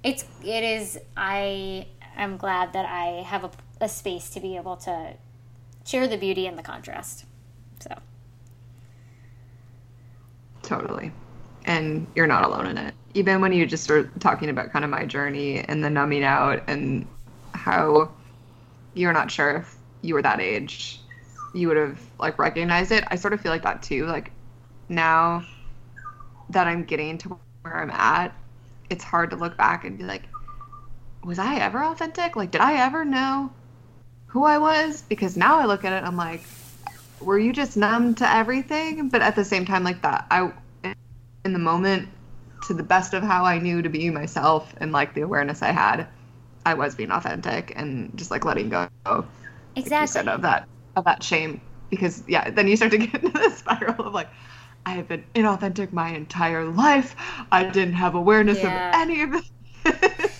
[0.03, 3.51] it's it is I am glad that I have a,
[3.81, 5.13] a space to be able to
[5.85, 7.25] share the beauty and the contrast.
[7.79, 7.95] So
[10.67, 11.11] Totally.
[11.65, 12.93] And you're not alone in it.
[13.13, 16.61] Even when you just were talking about kind of my journey and the numbing out
[16.67, 17.07] and
[17.53, 18.11] how
[18.93, 20.99] you're not sure if you were that age,
[21.53, 23.03] you would have like recognized it.
[23.07, 24.05] I sort of feel like that too.
[24.05, 24.31] Like
[24.89, 25.45] now
[26.49, 28.33] that I'm getting to where I'm at,
[28.89, 30.23] it's hard to look back and be like,
[31.23, 32.35] was I ever authentic?
[32.35, 33.51] Like, did I ever know
[34.27, 35.01] who I was?
[35.01, 36.41] Because now I look at it, I'm like,
[37.19, 39.09] were you just numb to everything?
[39.09, 40.51] But at the same time, like that, I,
[41.43, 42.07] in the moment,
[42.67, 45.71] to the best of how I knew to be myself and like the awareness I
[45.71, 46.07] had,
[46.65, 48.87] I was being authentic and just like letting go.
[49.75, 49.97] Exactly.
[49.97, 50.67] Like said, of that
[50.97, 54.29] of that shame because yeah, then you start to get into the spiral of like,
[54.85, 57.15] I have been inauthentic my entire life.
[57.51, 58.89] I didn't have awareness Yeah.
[58.89, 59.51] of any of this.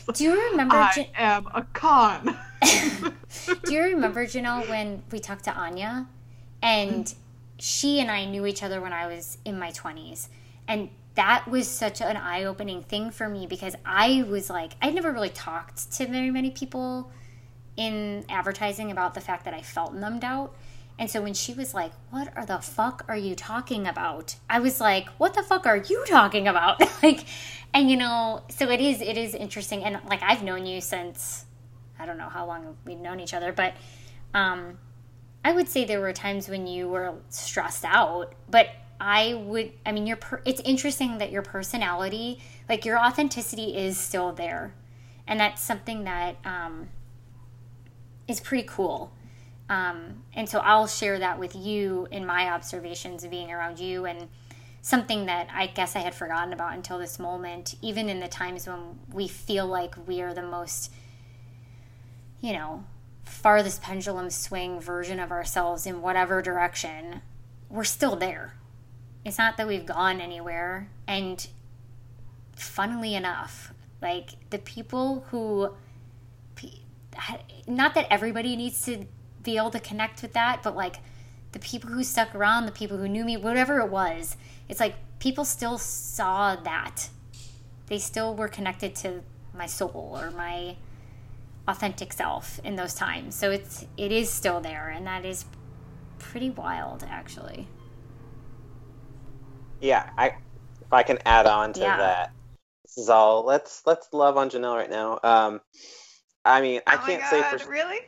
[0.14, 0.76] Do you remember?
[0.76, 2.38] I Jan- am a con.
[2.62, 6.08] Do you remember Janelle when we talked to Anya,
[6.62, 7.20] and mm-hmm.
[7.58, 10.30] she and I knew each other when I was in my twenties,
[10.68, 15.12] and that was such an eye-opening thing for me because I was like, I'd never
[15.12, 17.12] really talked to very many people
[17.78, 20.53] in advertising about the fact that I felt numbed out.
[20.99, 24.59] And so when she was like, "What are the fuck are you talking about?" I
[24.59, 27.25] was like, "What the fuck are you talking about?" like,
[27.73, 31.45] and you know, so it is it is interesting and like I've known you since
[31.99, 33.73] I don't know how long we've known each other, but
[34.34, 34.80] um
[35.45, 38.69] I would say there were times when you were stressed out, but
[38.99, 43.97] I would I mean your per, it's interesting that your personality, like your authenticity is
[43.97, 44.73] still there.
[45.28, 46.89] And that's something that um
[48.28, 49.11] is pretty cool.
[49.69, 54.05] Um, and so I'll share that with you in my observations of being around you
[54.05, 54.30] and
[54.82, 58.67] something that I guess I had forgotten about until this moment, even in the times
[58.67, 60.93] when we feel like we are the most,
[62.39, 62.86] you know,
[63.25, 67.21] farthest pendulum swing version of ourselves in whatever direction,
[67.69, 68.53] we're still there.
[69.25, 70.89] It's not that we've gone anywhere.
[71.05, 71.45] And
[72.55, 75.73] funnily enough, like the people who
[77.68, 79.05] not that everybody needs to
[79.43, 80.97] be able to connect with that, but like
[81.51, 84.38] the people who stuck around, the people who knew me, whatever it was,
[84.70, 87.09] it's like people still saw that.
[87.88, 89.22] They still were connected to
[89.53, 90.76] my soul or my
[91.68, 93.36] authentic self in those times.
[93.36, 95.45] So it's it is still there and that is
[96.20, 97.68] pretty wild actually.
[99.82, 100.28] Yeah, I
[100.82, 101.97] if I can add on to Yeah.
[101.97, 102.32] that.
[102.86, 105.20] This is all let's let's love on Janelle right now.
[105.24, 105.61] Um
[106.48, 108.00] I mean, I Oh my can't say God, for really.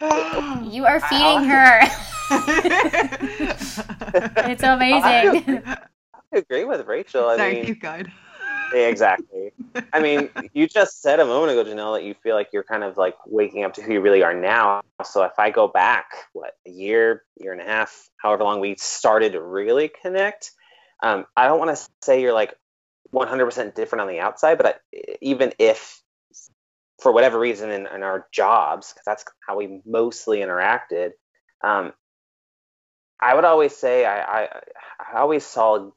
[0.72, 1.80] You are feeding her.
[4.50, 5.62] it's amazing.
[5.66, 5.78] I
[6.32, 7.28] agree with Rachel.
[7.28, 8.12] I Sorry, mean, keep going.
[8.74, 9.52] Exactly.
[9.92, 12.84] I mean, you just said a moment ago, Janelle, that you feel like you're kind
[12.84, 14.82] of like waking up to who you really are now.
[15.04, 18.76] So if I go back, what, a year, year and a half, however long we
[18.76, 20.52] started to really connect,
[21.02, 22.54] um, I don't want to say you're like
[23.14, 26.02] 100% different on the outside, but I, even if
[27.00, 31.12] for whatever reason in, in our jobs, because that's how we mostly interacted,
[31.62, 31.92] um,
[33.20, 34.48] I would always say I, I,
[34.98, 35.90] I always saw a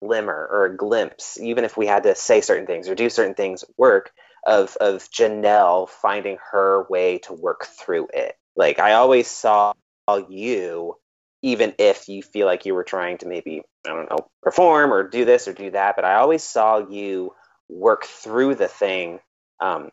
[0.00, 3.34] glimmer or a glimpse, even if we had to say certain things or do certain
[3.34, 4.12] things, work
[4.46, 8.36] of of Janelle finding her way to work through it.
[8.56, 9.72] Like I always saw
[10.28, 10.96] you,
[11.42, 15.08] even if you feel like you were trying to maybe I don't know perform or
[15.08, 17.34] do this or do that, but I always saw you
[17.68, 19.20] work through the thing,
[19.60, 19.90] um,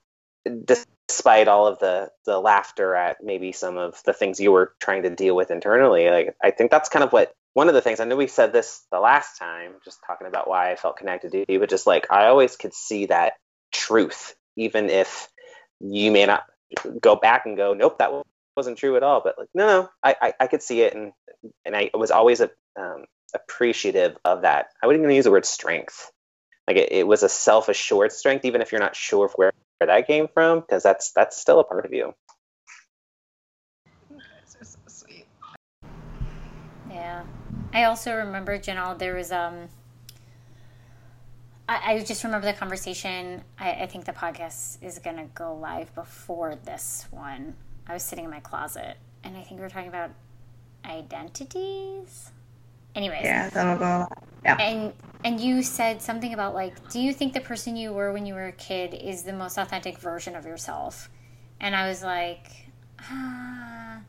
[0.50, 5.04] despite all of the the laughter at maybe some of the things you were trying
[5.04, 6.10] to deal with internally.
[6.10, 8.54] Like I think that's kind of what one of the things I know we said
[8.54, 11.88] this the last time, just talking about why I felt connected to you, but just
[11.88, 13.34] like I always could see that
[13.72, 15.30] truth, even if
[15.80, 16.44] you may not
[17.02, 18.12] go back and go, nope, that
[18.56, 19.22] wasn't true at all.
[19.24, 21.12] But like, no, no, I, I, I could see it, and
[21.66, 24.68] and I was always a, um, appreciative of that.
[24.82, 26.12] I wouldn't even use the word strength.
[26.68, 29.52] Like it, it was a self assured strength, even if you're not sure of where,
[29.80, 32.14] where that came from, because that's that's still a part of you.
[34.46, 35.26] so sweet.
[36.90, 37.24] Yeah.
[37.74, 39.70] I also remember, Janelle, there was um
[41.68, 43.44] I, I just remember the conversation.
[43.60, 47.56] I, I think the podcast is gonna go live before this one.
[47.88, 50.12] I was sitting in my closet and I think we were talking about
[50.84, 52.32] identities.
[52.96, 53.24] Anyways.
[53.24, 54.08] Yeah, that'll go.
[54.44, 54.58] Yeah.
[54.60, 58.26] And and you said something about like, do you think the person you were when
[58.26, 61.10] you were a kid is the most authentic version of yourself?
[61.60, 62.48] And I was like,
[63.02, 64.00] ah,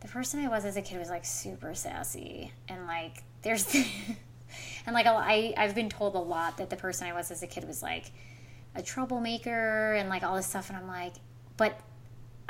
[0.00, 3.74] the person I was as a kid was like super sassy and like there's
[4.86, 7.46] and like I I've been told a lot that the person I was as a
[7.46, 8.12] kid was like
[8.74, 11.14] a troublemaker and like all this stuff and I'm like,
[11.56, 11.78] but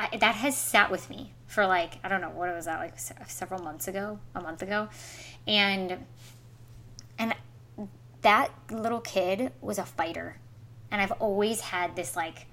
[0.00, 2.98] I, that has sat with me for like I don't know what was that like
[2.98, 4.88] several months ago, a month ago,
[5.46, 6.06] and
[7.18, 7.34] and
[8.22, 10.38] that little kid was a fighter,
[10.90, 12.46] and I've always had this like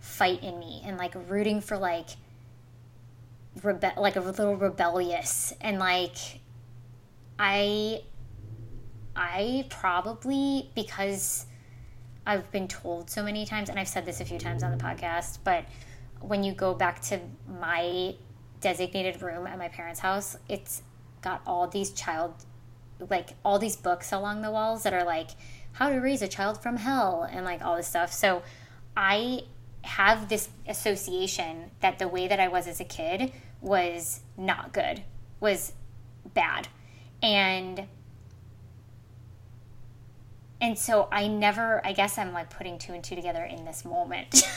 [0.00, 2.08] fight in me and like rooting for like
[3.60, 5.52] rebe- like a little rebellious.
[5.60, 6.16] And like
[7.38, 8.02] I
[9.14, 11.46] I probably because
[12.26, 14.84] I've been told so many times, and I've said this a few times on the
[14.84, 15.66] podcast, but
[16.20, 17.20] when you go back to
[17.60, 18.14] my
[18.60, 20.82] designated room at my parents' house, it's
[21.20, 22.34] got all these child,
[23.10, 25.30] like all these books along the walls that are like
[25.72, 28.12] how to raise a child from hell and like all this stuff.
[28.12, 28.42] So
[28.96, 29.42] I
[29.82, 35.02] have this association that the way that I was as a kid was not good,
[35.40, 35.72] was
[36.32, 36.68] bad.
[37.22, 37.86] And
[40.60, 43.84] and so I never I guess I'm like putting two and two together in this
[43.84, 44.42] moment.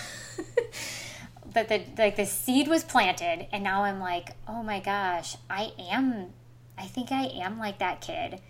[1.58, 5.72] that the like the seed was planted and now I'm like, "Oh my gosh, I
[5.80, 6.34] am
[6.78, 8.42] I think I am like that kid."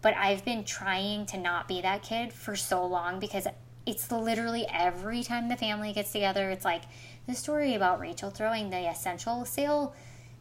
[0.00, 3.46] But I've been trying to not be that kid for so long because
[3.86, 6.82] it's literally every time the family gets together, it's like
[7.26, 9.94] the story about Rachel throwing the essential sail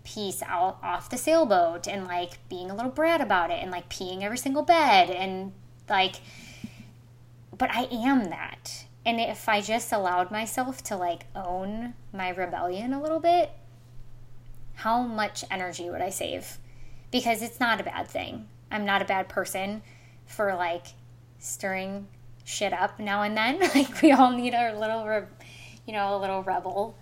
[0.04, 3.90] piece out off the sailboat and like being a little brat about it and like
[3.90, 5.54] peeing every single bed and
[5.88, 6.16] like
[7.58, 8.86] but I am that.
[9.06, 13.52] And if I just allowed myself to like own my rebellion a little bit,
[14.76, 16.58] how much energy would I save?
[17.12, 18.48] Because it's not a bad thing.
[18.70, 19.82] I'm not a bad person
[20.26, 20.88] for like
[21.40, 22.08] stirring
[22.44, 23.60] shit up now and then.
[23.76, 25.24] like we all need our little, re-
[25.86, 26.96] you know, a little rebel.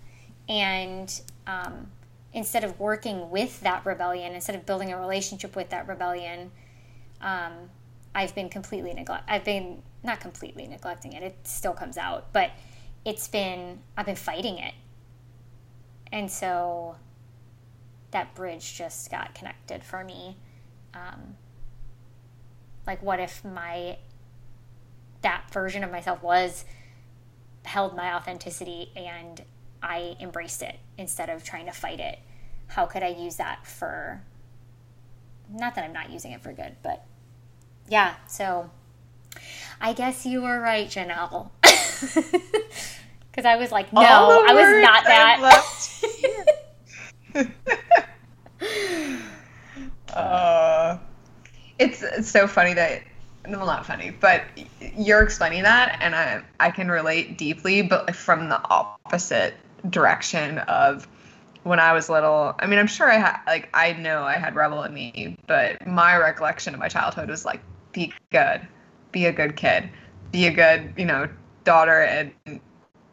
[0.48, 1.88] And um,
[2.32, 6.50] instead of working with that rebellion, instead of building a relationship with that rebellion,
[7.20, 7.52] um,
[8.14, 9.24] I've been completely neglect.
[9.28, 11.22] I've been not completely neglecting it.
[11.22, 12.50] It still comes out, but
[13.04, 14.74] it's been I've been fighting it,
[16.12, 16.96] and so
[18.10, 20.36] that bridge just got connected for me.
[20.94, 21.36] Um,
[22.86, 23.98] like, what if my
[25.22, 26.64] that version of myself was
[27.64, 29.42] held my authenticity and
[29.82, 32.18] I embraced it instead of trying to fight it?
[32.68, 34.22] How could I use that for?
[35.52, 37.04] Not that I'm not using it for good, but
[37.88, 38.70] yeah, so
[39.80, 41.50] I guess you were right, Janelle.
[43.30, 45.38] Because I was like, no, I was not that.
[50.12, 50.98] uh,
[51.78, 53.02] it's, it's so funny that
[53.48, 54.42] well not funny but
[54.98, 59.54] you're explaining that and i i can relate deeply but from the opposite
[59.88, 61.08] direction of
[61.62, 64.54] when i was little i mean i'm sure i had like i know i had
[64.54, 67.62] rebel in me but my recollection of my childhood was like
[67.92, 68.66] be good,
[69.12, 69.88] be a good kid,
[70.32, 71.28] be a good, you know,
[71.64, 72.02] daughter.
[72.02, 72.60] And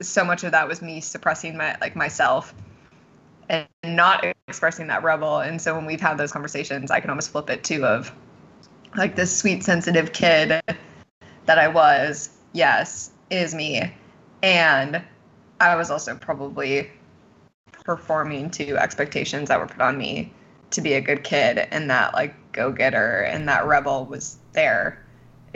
[0.01, 2.53] so much of that was me suppressing my like myself
[3.49, 5.39] and not expressing that rebel.
[5.39, 8.11] And so when we've had those conversations, I can almost flip it too of
[8.95, 10.61] like this sweet, sensitive kid
[11.45, 13.93] that I was, yes, is me.
[14.43, 15.01] And
[15.59, 16.91] I was also probably
[17.83, 20.33] performing to expectations that were put on me
[20.71, 25.03] to be a good kid and that like go getter and that rebel was there.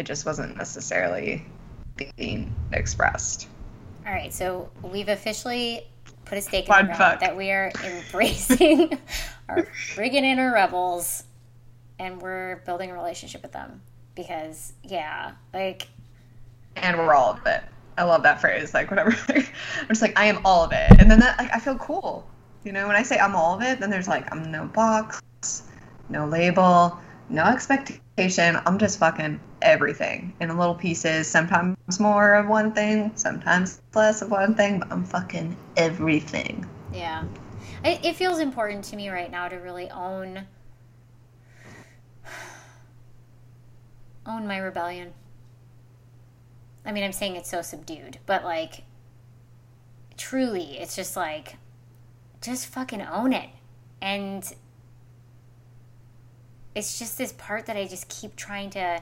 [0.01, 1.45] It just wasn't necessarily
[2.17, 3.47] being expressed.
[4.03, 5.85] All right, so we've officially
[6.25, 8.97] put a stake in the ground that we are embracing
[9.47, 9.57] our
[9.93, 11.25] friggin' inner rebels
[11.99, 13.79] and we're building a relationship with them
[14.15, 15.87] because yeah, like
[16.77, 17.61] and we're all of it.
[17.95, 18.73] I love that phrase.
[18.73, 19.15] Like whatever.
[19.29, 22.27] I'm just like I am all of it, and then that like I feel cool.
[22.63, 25.21] You know, when I say I'm all of it, then there's like I'm no box,
[26.09, 26.99] no label,
[27.29, 28.57] no expectation.
[28.65, 31.27] I'm just fucking everything in little pieces.
[31.27, 36.65] Sometimes more of one thing, sometimes less of one thing, but I'm fucking everything.
[36.93, 37.23] Yeah.
[37.83, 40.45] It, it feels important to me right now to really own
[44.25, 45.13] own my rebellion.
[46.85, 48.83] I mean, I'm saying it's so subdued, but like
[50.17, 51.57] truly, it's just like
[52.41, 53.49] just fucking own it.
[54.01, 54.51] And
[56.75, 59.01] it's just this part that I just keep trying to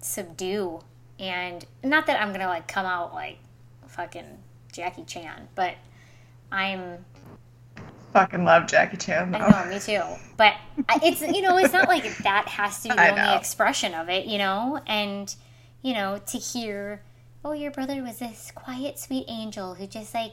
[0.00, 0.80] subdue.
[1.18, 3.38] And not that I'm going to like come out like
[3.86, 4.38] fucking
[4.72, 5.74] Jackie Chan, but
[6.50, 7.04] I'm
[8.12, 9.30] fucking love Jackie Chan.
[9.30, 9.38] Though.
[9.38, 10.02] I know, me too.
[10.36, 10.54] But
[11.02, 14.26] it's you know, it's not like that has to be the only expression of it,
[14.26, 14.80] you know.
[14.86, 15.34] And
[15.82, 17.02] you know, to hear,
[17.44, 20.32] oh, your brother was this quiet, sweet angel who just like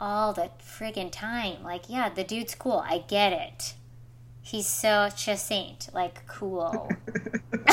[0.00, 1.62] all the friggin' time.
[1.62, 2.82] Like, yeah, the dude's cool.
[2.84, 3.74] I get it.
[4.40, 5.90] He's such a saint.
[5.92, 6.88] Like, cool.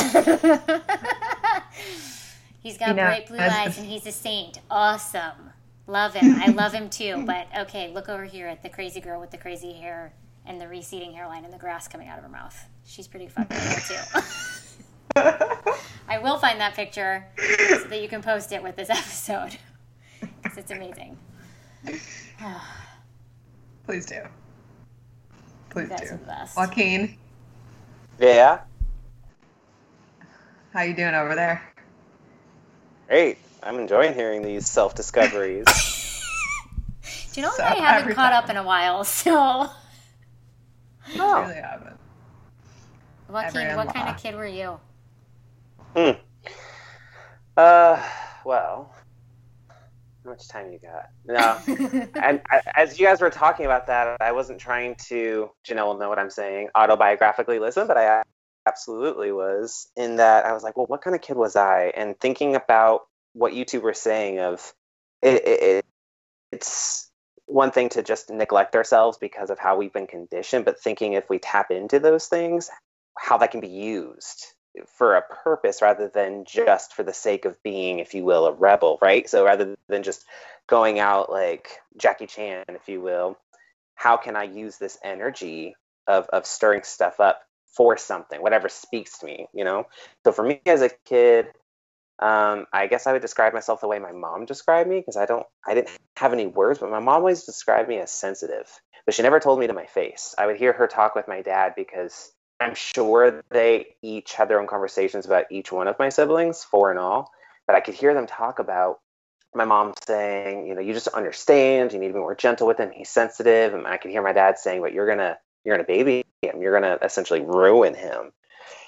[2.61, 4.59] he's got you know, bright blue eyes and he's a saint.
[4.69, 5.51] Awesome.
[5.87, 6.35] Love him.
[6.35, 7.23] I love him too.
[7.25, 10.13] But okay, look over here at the crazy girl with the crazy hair
[10.45, 12.55] and the receding hairline and the grass coming out of her mouth.
[12.85, 14.21] She's pretty fucking cool too.
[16.09, 19.57] I will find that picture so that you can post it with this episode
[20.19, 21.17] because it's amazing.
[23.85, 24.21] Please do.
[25.69, 26.19] Please do.
[26.55, 27.17] Joaquin.
[28.19, 28.59] Yeah.
[30.73, 31.61] How you doing over there?
[33.07, 33.37] Great.
[33.63, 35.65] I'm enjoying hearing these self discoveries.
[37.33, 39.03] Do you know So, I haven't every caught up in a while?
[39.17, 39.69] So.
[41.19, 41.41] Oh.
[41.41, 41.97] Really haven't.
[43.29, 44.79] Joaquin, what kind of kid were you?
[45.95, 46.11] Hmm.
[47.55, 48.03] Uh,
[48.43, 48.93] well,
[50.27, 51.09] how much time you got?
[51.25, 52.11] No.
[52.21, 55.97] and I, as you guys were talking about that, I wasn't trying to, Janelle will
[55.97, 58.23] know what I'm saying, autobiographically listen, but I
[58.67, 59.87] absolutely was.
[59.95, 61.93] In that, I was like, well, what kind of kid was I?
[61.95, 64.73] And thinking about what you two were saying of
[65.21, 65.85] it, it, it
[66.51, 67.09] it's
[67.45, 71.29] one thing to just neglect ourselves because of how we've been conditioned, but thinking if
[71.29, 72.69] we tap into those things,
[73.17, 74.45] how that can be used
[74.85, 78.53] for a purpose rather than just for the sake of being, if you will, a
[78.53, 79.29] rebel, right?
[79.29, 80.25] So rather than just
[80.67, 83.37] going out like Jackie Chan, if you will,
[83.95, 85.75] how can I use this energy
[86.07, 87.41] of, of stirring stuff up
[87.75, 89.87] for something, whatever speaks to me, you know?
[90.25, 91.47] So for me as a kid,
[92.19, 95.25] um, I guess I would describe myself the way my mom described me because I
[95.25, 98.67] don't, I didn't have any words, but my mom always described me as sensitive,
[99.05, 100.33] but she never told me to my face.
[100.37, 104.59] I would hear her talk with my dad because I'm sure they each had their
[104.59, 107.31] own conversations about each one of my siblings, four and all,
[107.67, 108.99] but I could hear them talk about
[109.53, 112.79] my mom saying, you know, you just understand, you need to be more gentle with
[112.79, 115.87] him, he's sensitive, and I could hear my dad saying, but you're gonna, you're gonna
[115.87, 118.31] baby him, you're gonna essentially ruin him,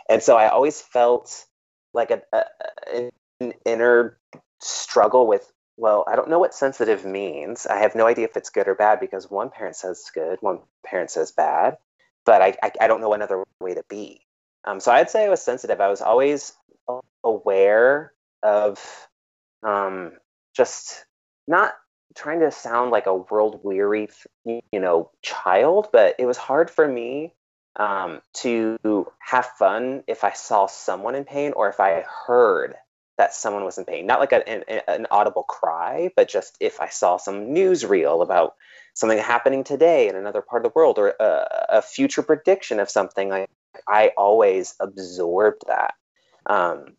[0.10, 1.46] and so I always felt
[1.94, 4.18] like a, a an inner
[4.62, 7.66] struggle with well i don't know what sensitive means.
[7.66, 10.60] I have no idea if it's good or bad because one parent says good one
[10.86, 11.78] parent says bad
[12.26, 14.22] but i i, I don't know another way to be.
[14.66, 15.80] Um, so i'd say i was sensitive.
[15.82, 16.54] I was always
[17.24, 18.14] aware
[18.44, 18.80] of
[19.64, 20.14] um,
[20.56, 21.06] just
[21.48, 21.74] not
[22.16, 24.10] trying to sound like a world weary
[24.46, 27.34] you know child but it was hard for me
[27.76, 28.78] um, to
[29.20, 32.76] have fun if i saw someone in pain or if i heard
[33.18, 34.06] that someone was in pain.
[34.08, 38.56] Not like a, an, an audible cry but just if i saw some newsreel about
[39.00, 42.90] something happening today in another part of the world or a, a future prediction of
[42.90, 43.50] something like
[43.88, 45.94] i always absorbed that.
[46.46, 46.96] Um,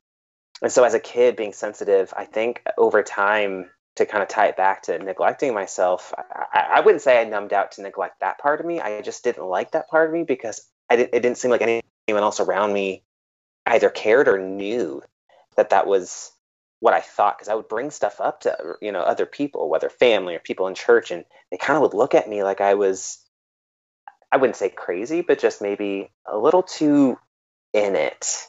[0.63, 4.47] and so as a kid being sensitive i think over time to kind of tie
[4.47, 8.39] it back to neglecting myself I, I wouldn't say i numbed out to neglect that
[8.39, 8.81] part of me.
[8.81, 12.23] I just didn't like that part of me because I it didn't seem like anyone
[12.23, 13.03] else around me
[13.67, 15.03] either cared or knew
[15.57, 16.33] that that was
[16.81, 19.89] what I thought because I would bring stuff up to you know other people, whether
[19.89, 22.74] family or people in church, and they kind of would look at me like I
[22.74, 23.19] was,
[24.32, 27.19] I wouldn't say crazy, but just maybe a little too
[27.73, 28.47] in it.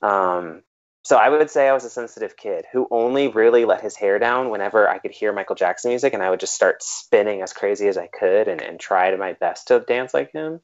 [0.00, 0.62] Um,
[1.02, 4.18] so I would say I was a sensitive kid who only really let his hair
[4.18, 7.52] down whenever I could hear Michael Jackson music, and I would just start spinning as
[7.52, 10.60] crazy as I could and, and try my best to dance like him.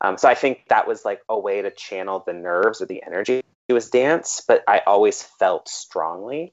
[0.00, 3.02] Um, so I think that was like a way to channel the nerves or the
[3.06, 6.52] energy it was dance, but I always felt strongly.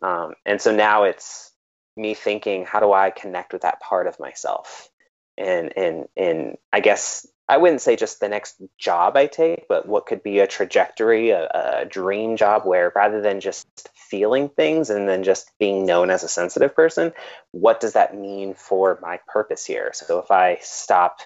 [0.00, 1.52] Um, and so now it's
[1.96, 4.88] me thinking, how do I connect with that part of myself?
[5.36, 9.86] And and and I guess I wouldn't say just the next job I take, but
[9.86, 11.48] what could be a trajectory, a,
[11.82, 16.22] a dream job where rather than just feeling things and then just being known as
[16.22, 17.12] a sensitive person,
[17.52, 19.90] what does that mean for my purpose here?
[19.94, 21.20] So if I stop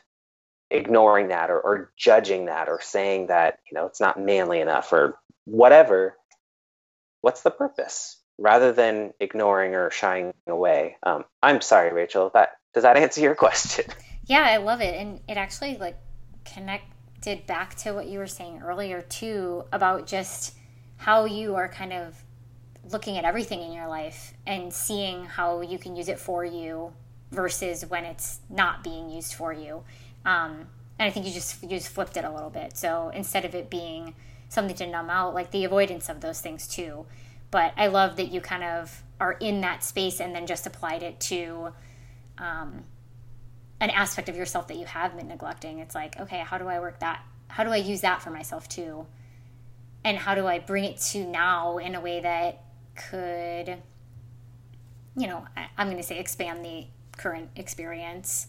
[0.73, 4.93] ignoring that or, or judging that or saying that you know it's not manly enough
[4.93, 6.17] or whatever
[7.21, 12.83] what's the purpose rather than ignoring or shying away um, i'm sorry rachel that does
[12.83, 13.85] that answer your question
[14.25, 14.95] Yeah, I love it.
[14.95, 15.99] And it actually like
[16.45, 20.55] connected back to what you were saying earlier too about just
[20.97, 22.17] how you are kind of
[22.91, 26.93] looking at everything in your life and seeing how you can use it for you
[27.31, 29.83] versus when it's not being used for you.
[30.25, 30.67] Um,
[30.99, 32.77] and I think you just you just flipped it a little bit.
[32.77, 34.15] So instead of it being
[34.49, 37.07] something to numb out, like the avoidance of those things too.
[37.51, 41.03] But I love that you kind of are in that space and then just applied
[41.03, 41.73] it to
[42.39, 42.85] um,
[43.81, 45.79] an aspect of yourself that you have been neglecting.
[45.79, 47.25] It's like, okay, how do I work that?
[47.49, 49.07] How do I use that for myself too?
[50.05, 53.77] And how do I bring it to now in a way that could,
[55.17, 56.87] you know, I, I'm going to say expand the
[57.17, 58.47] current experience.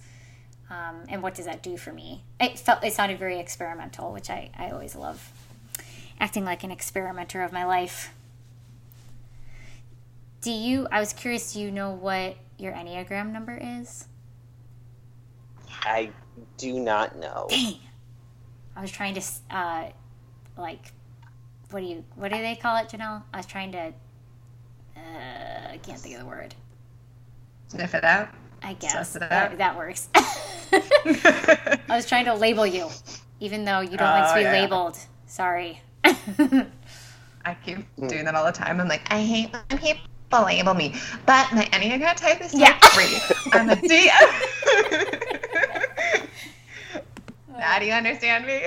[0.74, 2.24] Um, and what does that do for me?
[2.40, 5.32] It felt it sounded very experimental, which I, I always love.
[6.20, 8.14] Acting like an experimenter of my life.
[10.42, 10.88] Do you?
[10.92, 11.54] I was curious.
[11.54, 14.08] Do you know what your enneagram number is?
[15.86, 16.10] i
[16.58, 17.78] do not know Dang.
[18.76, 19.22] I was trying to,
[19.52, 19.90] uh,
[20.58, 20.94] like,
[21.72, 23.24] what do you, what do they call it, Janelle?
[23.34, 23.94] I was trying to,
[24.96, 26.56] uh, I can't think of the word.
[27.68, 28.30] Sniff it out.
[28.64, 30.08] I guess Suss it that, that works.
[31.90, 32.90] I was trying to label you,
[33.40, 34.52] even though you don't like to Oh, be yeah.
[34.62, 34.98] labeled.
[35.28, 35.82] Sorry.
[36.04, 38.80] I keep doing that all the time.
[38.80, 40.96] I'm like, I hate when people label me,
[41.26, 42.78] but my Enneagram type is Yeah.
[42.80, 43.20] type three.
[43.54, 44.10] I'm a D.
[47.58, 48.62] now do you understand me?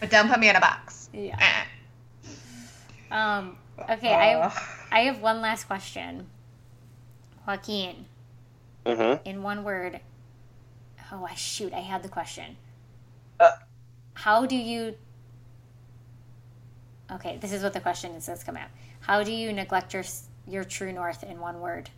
[0.00, 1.08] but don't put me in a box.
[1.12, 1.36] Yeah.
[1.40, 1.64] Eh.
[3.14, 3.56] Um.
[3.90, 4.12] Okay.
[4.14, 4.52] I
[4.92, 6.26] I have one last question.
[7.46, 8.04] Joaquin,
[8.84, 9.26] Mm-hmm.
[9.28, 10.00] in one word.
[11.10, 11.72] Oh, I shoot!
[11.72, 12.56] I had the question.
[13.40, 13.52] Uh.
[14.14, 14.94] How do you?
[17.10, 18.68] Okay, this is what the question is that's come out.
[19.00, 20.04] How do you neglect your
[20.46, 21.90] your true north in one word?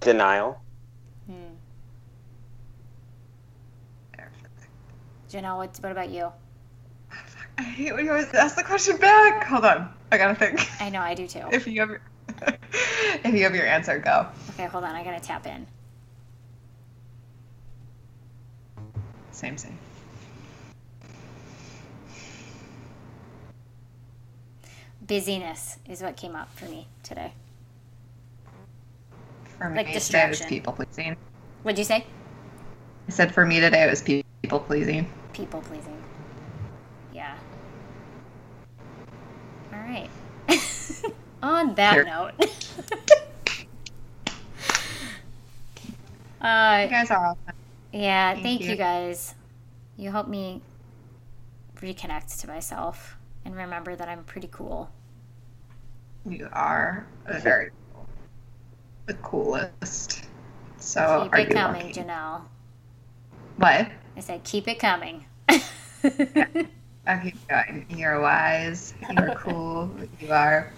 [0.00, 0.60] Denial.
[1.26, 1.54] Hmm.
[5.30, 6.30] Janelle, what, what about you?
[7.58, 9.44] I hate when you always ask the question back.
[9.44, 9.92] Hold on.
[10.10, 10.68] I gotta think.
[10.80, 11.42] I know I do too.
[11.52, 12.00] If you have your,
[13.24, 14.26] if you have your answer, go.
[14.50, 14.94] Okay, hold on.
[14.94, 15.66] I gotta tap in.
[19.30, 19.78] Same, same.
[25.06, 27.32] Busyness is what came up for me today.
[29.58, 30.48] For me Like today it was distraction.
[30.48, 31.16] people pleasing.
[31.62, 32.06] What'd you say?
[33.08, 35.10] I said for me today it was people pleasing.
[35.32, 36.00] People pleasing.
[37.12, 37.36] Yeah.
[39.72, 40.10] All right.
[41.42, 42.04] On that Sure.
[42.04, 42.32] note.
[46.40, 47.54] You uh, guys are awesome.
[47.92, 48.70] yeah, Thank thank you.
[48.70, 48.76] you.
[48.76, 49.34] guys.
[49.96, 50.60] You helped me
[51.80, 54.90] reconnect to myself and remember that I'm pretty cool.
[56.28, 57.06] You are
[57.40, 58.08] very cool.
[59.06, 60.24] the coolest.
[60.78, 62.00] So keep are it coming, lucky.
[62.00, 62.42] Janelle.
[63.56, 63.88] What?
[64.16, 65.26] I said, keep it coming.
[65.48, 65.60] I'll
[67.22, 67.86] keep going.
[67.90, 68.94] You're wise.
[69.10, 69.90] You're cool.
[70.20, 70.72] You are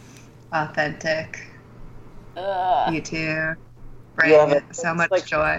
[0.52, 1.46] authentic.
[2.36, 2.94] Ugh.
[2.94, 3.16] You too.
[3.16, 3.56] You
[4.16, 5.58] Bring have so much like- joy.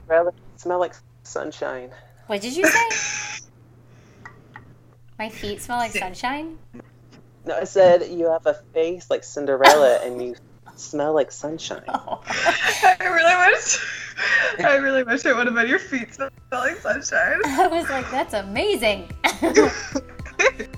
[0.58, 0.94] Smell like
[1.24, 1.92] sunshine.
[2.28, 3.42] What did you say?
[5.20, 6.58] My feet smell like sunshine?
[7.46, 10.36] No, I said you have a face like Cinderella and you
[10.76, 11.84] smell like sunshine.
[11.88, 12.22] Oh.
[12.28, 13.78] I really wish.
[14.66, 17.40] I really wish it would have been your feet smelling sunshine.
[17.46, 19.12] I was like, that's amazing.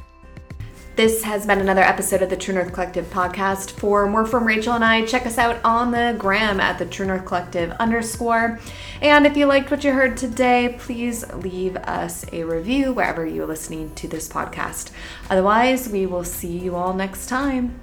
[0.97, 3.69] This has been another episode of the True North Collective podcast.
[3.69, 7.05] For more from Rachel and I, check us out on the gram at the True
[7.05, 8.59] North Collective underscore.
[8.99, 13.45] And if you liked what you heard today, please leave us a review wherever you're
[13.45, 14.89] listening to this podcast.
[15.29, 17.79] Otherwise, we will see you all next time.